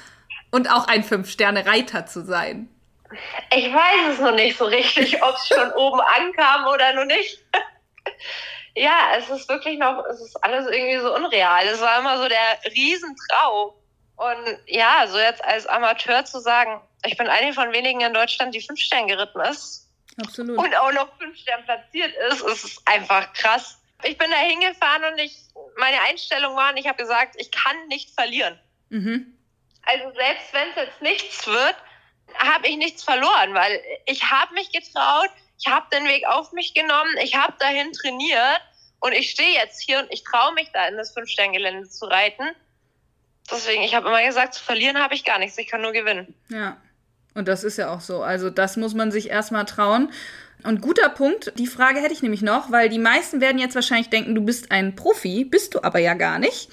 [0.51, 2.69] und auch ein Fünf-Sterne-Reiter zu sein?
[3.55, 7.43] Ich weiß es noch nicht so richtig, ob es schon oben ankam oder noch nicht.
[8.77, 11.67] Ja, es ist wirklich noch, es ist alles irgendwie so unreal.
[11.67, 13.73] Es war immer so der Riesentraum.
[14.17, 18.55] Und ja, so jetzt als Amateur zu sagen, ich bin eine von wenigen in Deutschland,
[18.55, 20.59] die fünf Sterne geritten ist Absolut.
[20.59, 23.81] und auch noch fünf Sterne platziert ist, ist einfach krass.
[24.05, 25.37] Ich bin da hingefahren und ich,
[25.77, 28.59] meine Einstellung war, und ich habe gesagt, ich kann nicht verlieren.
[28.91, 29.37] Mhm.
[29.83, 31.77] Also selbst wenn es jetzt nichts wird,
[32.39, 36.75] habe ich nichts verloren, weil ich habe mich getraut, ich habe den Weg auf mich
[36.75, 38.61] genommen, ich habe dahin trainiert
[39.01, 42.45] und ich stehe jetzt hier und ich traue mich da in das Fünf-Stern-Gelände zu reiten.
[43.51, 46.35] Deswegen, ich habe immer gesagt, zu verlieren habe ich gar nichts, ich kann nur gewinnen.
[46.49, 46.79] Ja.
[47.35, 48.23] Und das ist ja auch so.
[48.23, 50.13] Also das muss man sich erstmal trauen.
[50.63, 54.09] Und guter Punkt, die Frage hätte ich nämlich noch, weil die meisten werden jetzt wahrscheinlich
[54.09, 56.71] denken, du bist ein Profi, bist du aber ja gar nicht.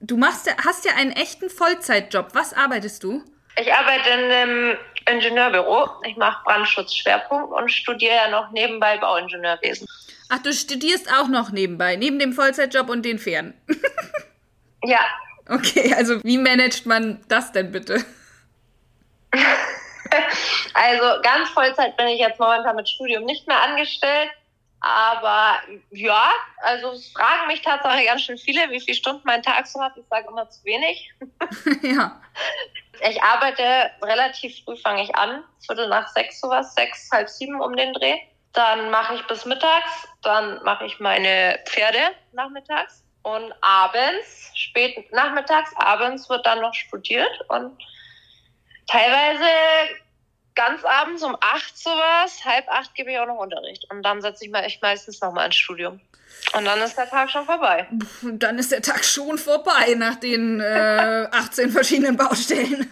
[0.00, 2.30] Du machst ja, hast ja einen echten Vollzeitjob.
[2.32, 3.22] Was arbeitest du?
[3.60, 4.76] Ich arbeite in einem
[5.10, 9.86] Ingenieurbüro, ich mache Brandschutzschwerpunkt und studiere ja noch nebenbei Bauingenieurwesen.
[10.28, 13.54] Ach, du studierst auch noch nebenbei, neben dem Vollzeitjob und den Pferden.
[14.84, 15.00] Ja,
[15.48, 18.04] Okay, also wie managt man das denn bitte?
[20.72, 24.30] Also ganz Vollzeit bin ich jetzt momentan mit Studium nicht mehr angestellt.
[24.80, 25.56] Aber
[25.90, 26.30] ja,
[26.62, 29.96] also es fragen mich tatsächlich ganz schön viele, wie viele Stunden mein Tag so hat.
[29.96, 31.12] Ich sage immer zu wenig.
[31.82, 32.22] ja.
[33.00, 37.76] Ich arbeite relativ früh, fange ich an, Viertel nach sechs sowas, sechs, halb sieben um
[37.76, 38.18] den Dreh.
[38.52, 43.04] Dann mache ich bis mittags, dann mache ich meine Pferde nachmittags.
[43.22, 47.30] Und abends, spät nachmittags, abends wird dann noch studiert.
[47.48, 47.78] Und
[48.86, 49.44] teilweise
[50.58, 54.44] ganz abends um acht sowas, halb acht gebe ich auch noch Unterricht und dann setze
[54.44, 56.00] ich mich meistens nochmal ins Studium.
[56.52, 57.86] Und dann ist der Tag schon vorbei.
[58.22, 62.90] Und dann ist der Tag schon vorbei nach den äh, 18 verschiedenen Baustellen.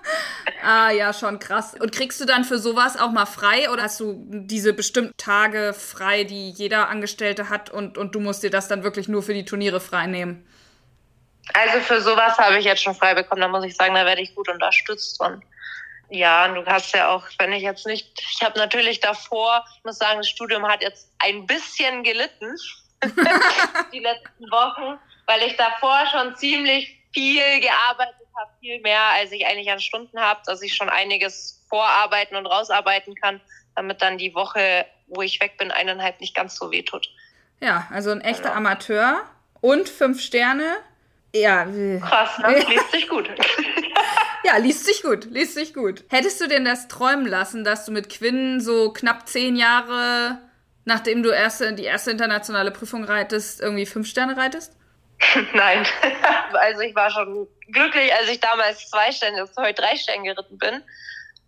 [0.62, 1.74] ah ja, schon krass.
[1.80, 5.74] Und kriegst du dann für sowas auch mal frei oder hast du diese bestimmten Tage
[5.74, 9.34] frei, die jeder Angestellte hat und, und du musst dir das dann wirklich nur für
[9.34, 10.46] die Turniere frei nehmen?
[11.54, 13.40] Also für sowas habe ich jetzt schon frei bekommen.
[13.40, 15.18] Da muss ich sagen, da werde ich gut unterstützt.
[15.20, 15.42] Und
[16.10, 19.84] ja, und du hast ja auch, wenn ich jetzt nicht, ich habe natürlich davor, ich
[19.84, 22.54] muss sagen, das Studium hat jetzt ein bisschen gelitten
[23.92, 24.98] die letzten Wochen.
[25.26, 30.18] weil ich davor schon ziemlich viel gearbeitet habe, viel mehr, als ich eigentlich an Stunden
[30.18, 33.40] habe, dass ich schon einiges vorarbeiten und rausarbeiten kann,
[33.76, 37.08] damit dann die Woche, wo ich weg bin, eineinhalb nicht ganz so weh tut.
[37.60, 38.56] Ja, also ein echter genau.
[38.56, 39.20] Amateur
[39.60, 40.76] und fünf Sterne.
[41.34, 41.64] Ja.
[41.64, 42.58] Krass, ne?
[42.68, 43.28] Liest sich gut.
[44.44, 46.04] Ja, liest sich gut, liest sich gut.
[46.08, 50.38] Hättest du denn das träumen lassen, dass du mit Quinn so knapp zehn Jahre,
[50.84, 54.76] nachdem du erste, die erste internationale Prüfung reitest, irgendwie fünf Sterne reitest?
[55.52, 55.86] Nein.
[56.52, 60.58] also ich war schon glücklich, als ich damals zwei Sterne, jetzt heute drei Sterne geritten
[60.58, 60.82] bin.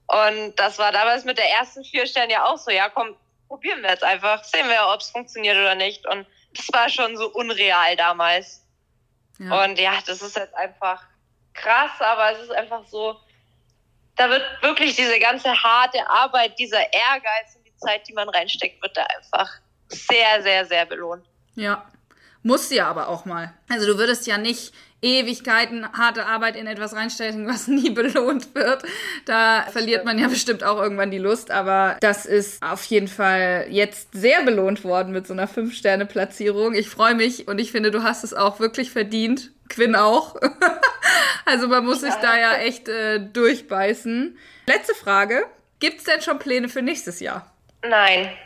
[0.07, 3.15] Und das war damals mit der ersten vier Sterne ja auch so, ja komm,
[3.47, 6.07] probieren wir jetzt einfach, sehen wir, ob es funktioniert oder nicht.
[6.07, 8.67] Und das war schon so unreal damals.
[9.39, 9.65] Ja.
[9.65, 11.03] Und ja, das ist jetzt einfach
[11.55, 13.17] krass, aber es ist einfach so,
[14.17, 18.83] da wird wirklich diese ganze harte Arbeit, dieser Ehrgeiz und die Zeit, die man reinsteckt,
[18.83, 19.51] wird da einfach
[19.89, 21.25] sehr, sehr, sehr belohnt.
[21.55, 21.91] Ja,
[22.43, 23.55] muss ja aber auch mal.
[23.69, 24.73] Also du würdest ja nicht
[25.03, 28.83] Ewigkeiten harte Arbeit in etwas reinstecken, was nie belohnt wird.
[29.25, 33.67] Da verliert man ja bestimmt auch irgendwann die Lust, aber das ist auf jeden Fall
[33.71, 36.75] jetzt sehr belohnt worden mit so einer 5-Sterne-Platzierung.
[36.75, 39.51] Ich freue mich und ich finde, du hast es auch wirklich verdient.
[39.71, 40.37] Quinn auch.
[41.47, 44.39] also man muss sich da ja echt äh, durchbeißen.
[44.67, 45.47] Letzte Frage.
[45.79, 47.51] Gibt es denn schon Pläne für nächstes Jahr?
[47.83, 48.37] Nein.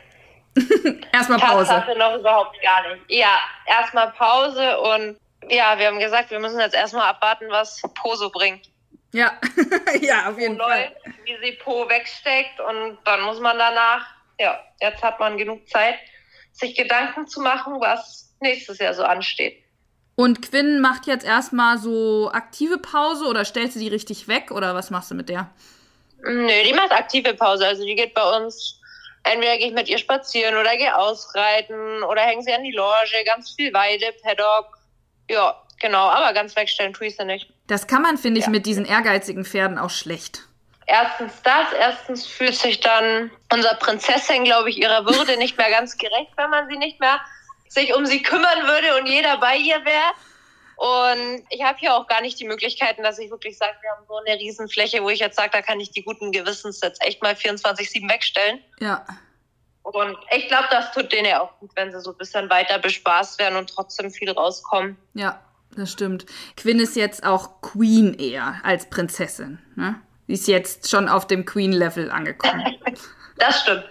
[1.12, 1.70] erstmal Pause.
[1.70, 3.02] Tatsache noch überhaupt gar nicht.
[3.08, 5.18] Ja, erstmal Pause und
[5.48, 8.70] ja, wir haben gesagt, wir müssen jetzt erstmal abwarten, was Po so bringt.
[9.12, 9.32] Ja,
[10.00, 10.92] ja, auf jeden Fall.
[11.04, 14.06] Läuft, wie sie Po wegsteckt und dann muss man danach,
[14.38, 15.96] ja, jetzt hat man genug Zeit,
[16.52, 19.63] sich Gedanken zu machen, was nächstes Jahr so ansteht.
[20.16, 24.74] Und Quinn macht jetzt erstmal so aktive Pause oder stellst du die richtig weg oder
[24.74, 25.50] was machst du mit der?
[26.22, 27.66] Nö, die macht aktive Pause.
[27.66, 28.80] Also die geht bei uns,
[29.24, 33.24] entweder gehe ich mit ihr spazieren oder gehe ausreiten oder hängen sie an die Loge,
[33.26, 34.78] ganz viel Weide, Paddock,
[35.28, 37.48] ja, genau, aber ganz wegstellen tue ich sie nicht.
[37.66, 38.50] Das kann man, finde ich, ja.
[38.50, 40.42] mit diesen ehrgeizigen Pferden auch schlecht.
[40.86, 45.96] Erstens das, erstens fühlt sich dann unser Prinzessin, glaube ich, ihrer Würde nicht mehr ganz
[45.96, 47.20] gerecht, wenn man sie nicht mehr
[47.74, 50.12] sich um sie kümmern würde und jeder bei ihr wäre.
[50.76, 54.04] Und ich habe hier auch gar nicht die Möglichkeiten, dass ich wirklich sage, wir haben
[54.08, 57.22] so eine Riesenfläche, wo ich jetzt sage, da kann ich die guten Gewissens jetzt echt
[57.22, 58.60] mal 24-7 wegstellen.
[58.80, 59.04] Ja.
[59.82, 62.78] Und ich glaube, das tut denen ja auch gut, wenn sie so ein bisschen weiter
[62.78, 64.96] bespaßt werden und trotzdem viel rauskommen.
[65.12, 65.40] Ja,
[65.76, 66.26] das stimmt.
[66.56, 69.58] Quinn ist jetzt auch Queen eher als Prinzessin.
[69.76, 70.00] Ne?
[70.26, 72.64] Sie ist jetzt schon auf dem Queen-Level angekommen.
[73.36, 73.84] das stimmt.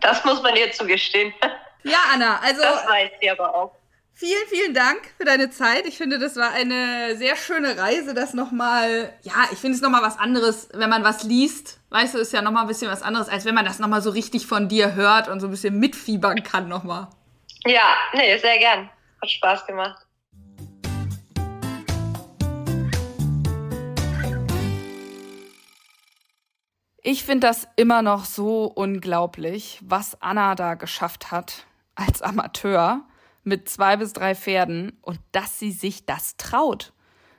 [0.00, 1.34] Das muss man ihr zugestehen.
[1.84, 2.62] Ja, Anna, also.
[2.62, 3.76] Das weiß sie aber auch.
[4.16, 5.86] Vielen, vielen Dank für deine Zeit.
[5.86, 10.02] Ich finde, das war eine sehr schöne Reise, das nochmal, ja, ich finde es nochmal
[10.02, 11.80] was anderes, wenn man was liest.
[11.90, 14.10] Weißt du, ist ja nochmal ein bisschen was anderes, als wenn man das nochmal so
[14.10, 17.08] richtig von dir hört und so ein bisschen mitfiebern kann nochmal.
[17.66, 18.88] Ja, nee, sehr gern.
[19.20, 20.06] Hat Spaß gemacht.
[27.02, 33.04] Ich finde das immer noch so unglaublich, was Anna da geschafft hat als Amateur
[33.42, 36.92] mit zwei bis drei Pferden und dass sie sich das traut,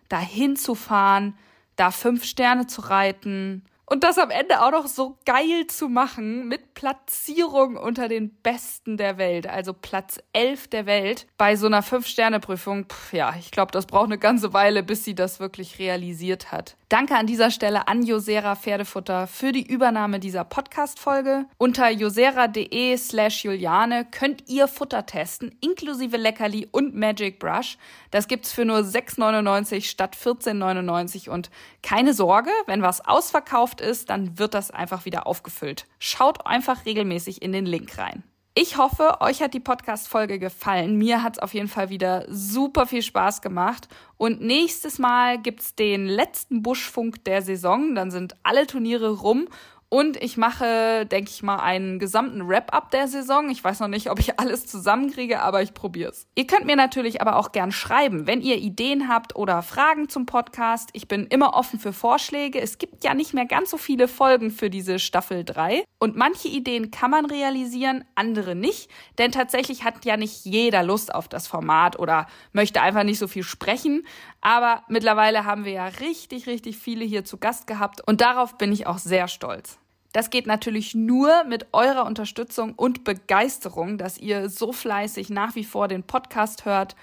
[0.10, 1.38] da hinzufahren,
[1.76, 6.48] da fünf Sterne zu reiten und das am Ende auch noch so geil zu machen
[6.48, 11.84] mit Platzierung unter den Besten der Welt, also Platz 11 der Welt bei so einer
[11.84, 12.88] Fünf-Sterne-Prüfung.
[13.12, 16.78] Ja, ich glaube, das braucht eine ganze Weile, bis sie das wirklich realisiert hat.
[16.88, 21.48] Danke an dieser Stelle an Josera Pferdefutter für die Übernahme dieser Podcast-Folge.
[21.58, 27.80] Unter josera.de slash Juliane könnt ihr Futter testen, inklusive Leckerli und Magic Brush.
[28.12, 31.50] Das gibt's für nur 6,99 statt 14,99 und
[31.82, 35.88] keine Sorge, wenn was ausverkauft ist, dann wird das einfach wieder aufgefüllt.
[35.98, 38.24] Schaut einfach regelmäßig in den Link rein.
[38.58, 40.96] Ich hoffe, euch hat die Podcast-Folge gefallen.
[40.96, 43.90] Mir hat es auf jeden Fall wieder super viel Spaß gemacht.
[44.16, 47.96] Und nächstes Mal gibt's den letzten Buschfunk der Saison.
[47.96, 49.50] Dann sind alle Turniere rum
[49.90, 53.50] und ich mache, denke ich mal, einen gesamten Wrap-up der Saison.
[53.50, 56.28] Ich weiß noch nicht, ob ich alles zusammenkriege, aber ich probier's.
[56.36, 60.26] Ihr könnt mir natürlich aber auch gern schreiben, wenn ihr Ideen habt oder Fragen zum
[60.26, 60.90] Podcast.
[60.94, 62.60] Ich bin immer offen für Vorschläge.
[62.60, 65.84] Es gibt ja nicht mehr ganz so viele Folgen für diese Staffel 3.
[66.00, 68.90] Und manche Ideen kann man realisieren, andere nicht.
[69.18, 73.28] Denn tatsächlich hat ja nicht jeder Lust auf das Format oder möchte einfach nicht so
[73.28, 74.06] viel sprechen.
[74.42, 78.72] Aber mittlerweile haben wir ja richtig, richtig viele hier zu Gast gehabt und darauf bin
[78.72, 79.80] ich auch sehr stolz.
[80.16, 85.66] Das geht natürlich nur mit eurer Unterstützung und Begeisterung, dass ihr so fleißig nach wie
[85.66, 86.96] vor den Podcast hört.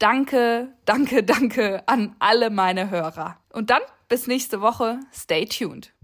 [0.00, 3.36] Danke, danke, danke an alle meine Hörer.
[3.52, 4.98] Und dann bis nächste Woche.
[5.12, 5.95] Stay tuned.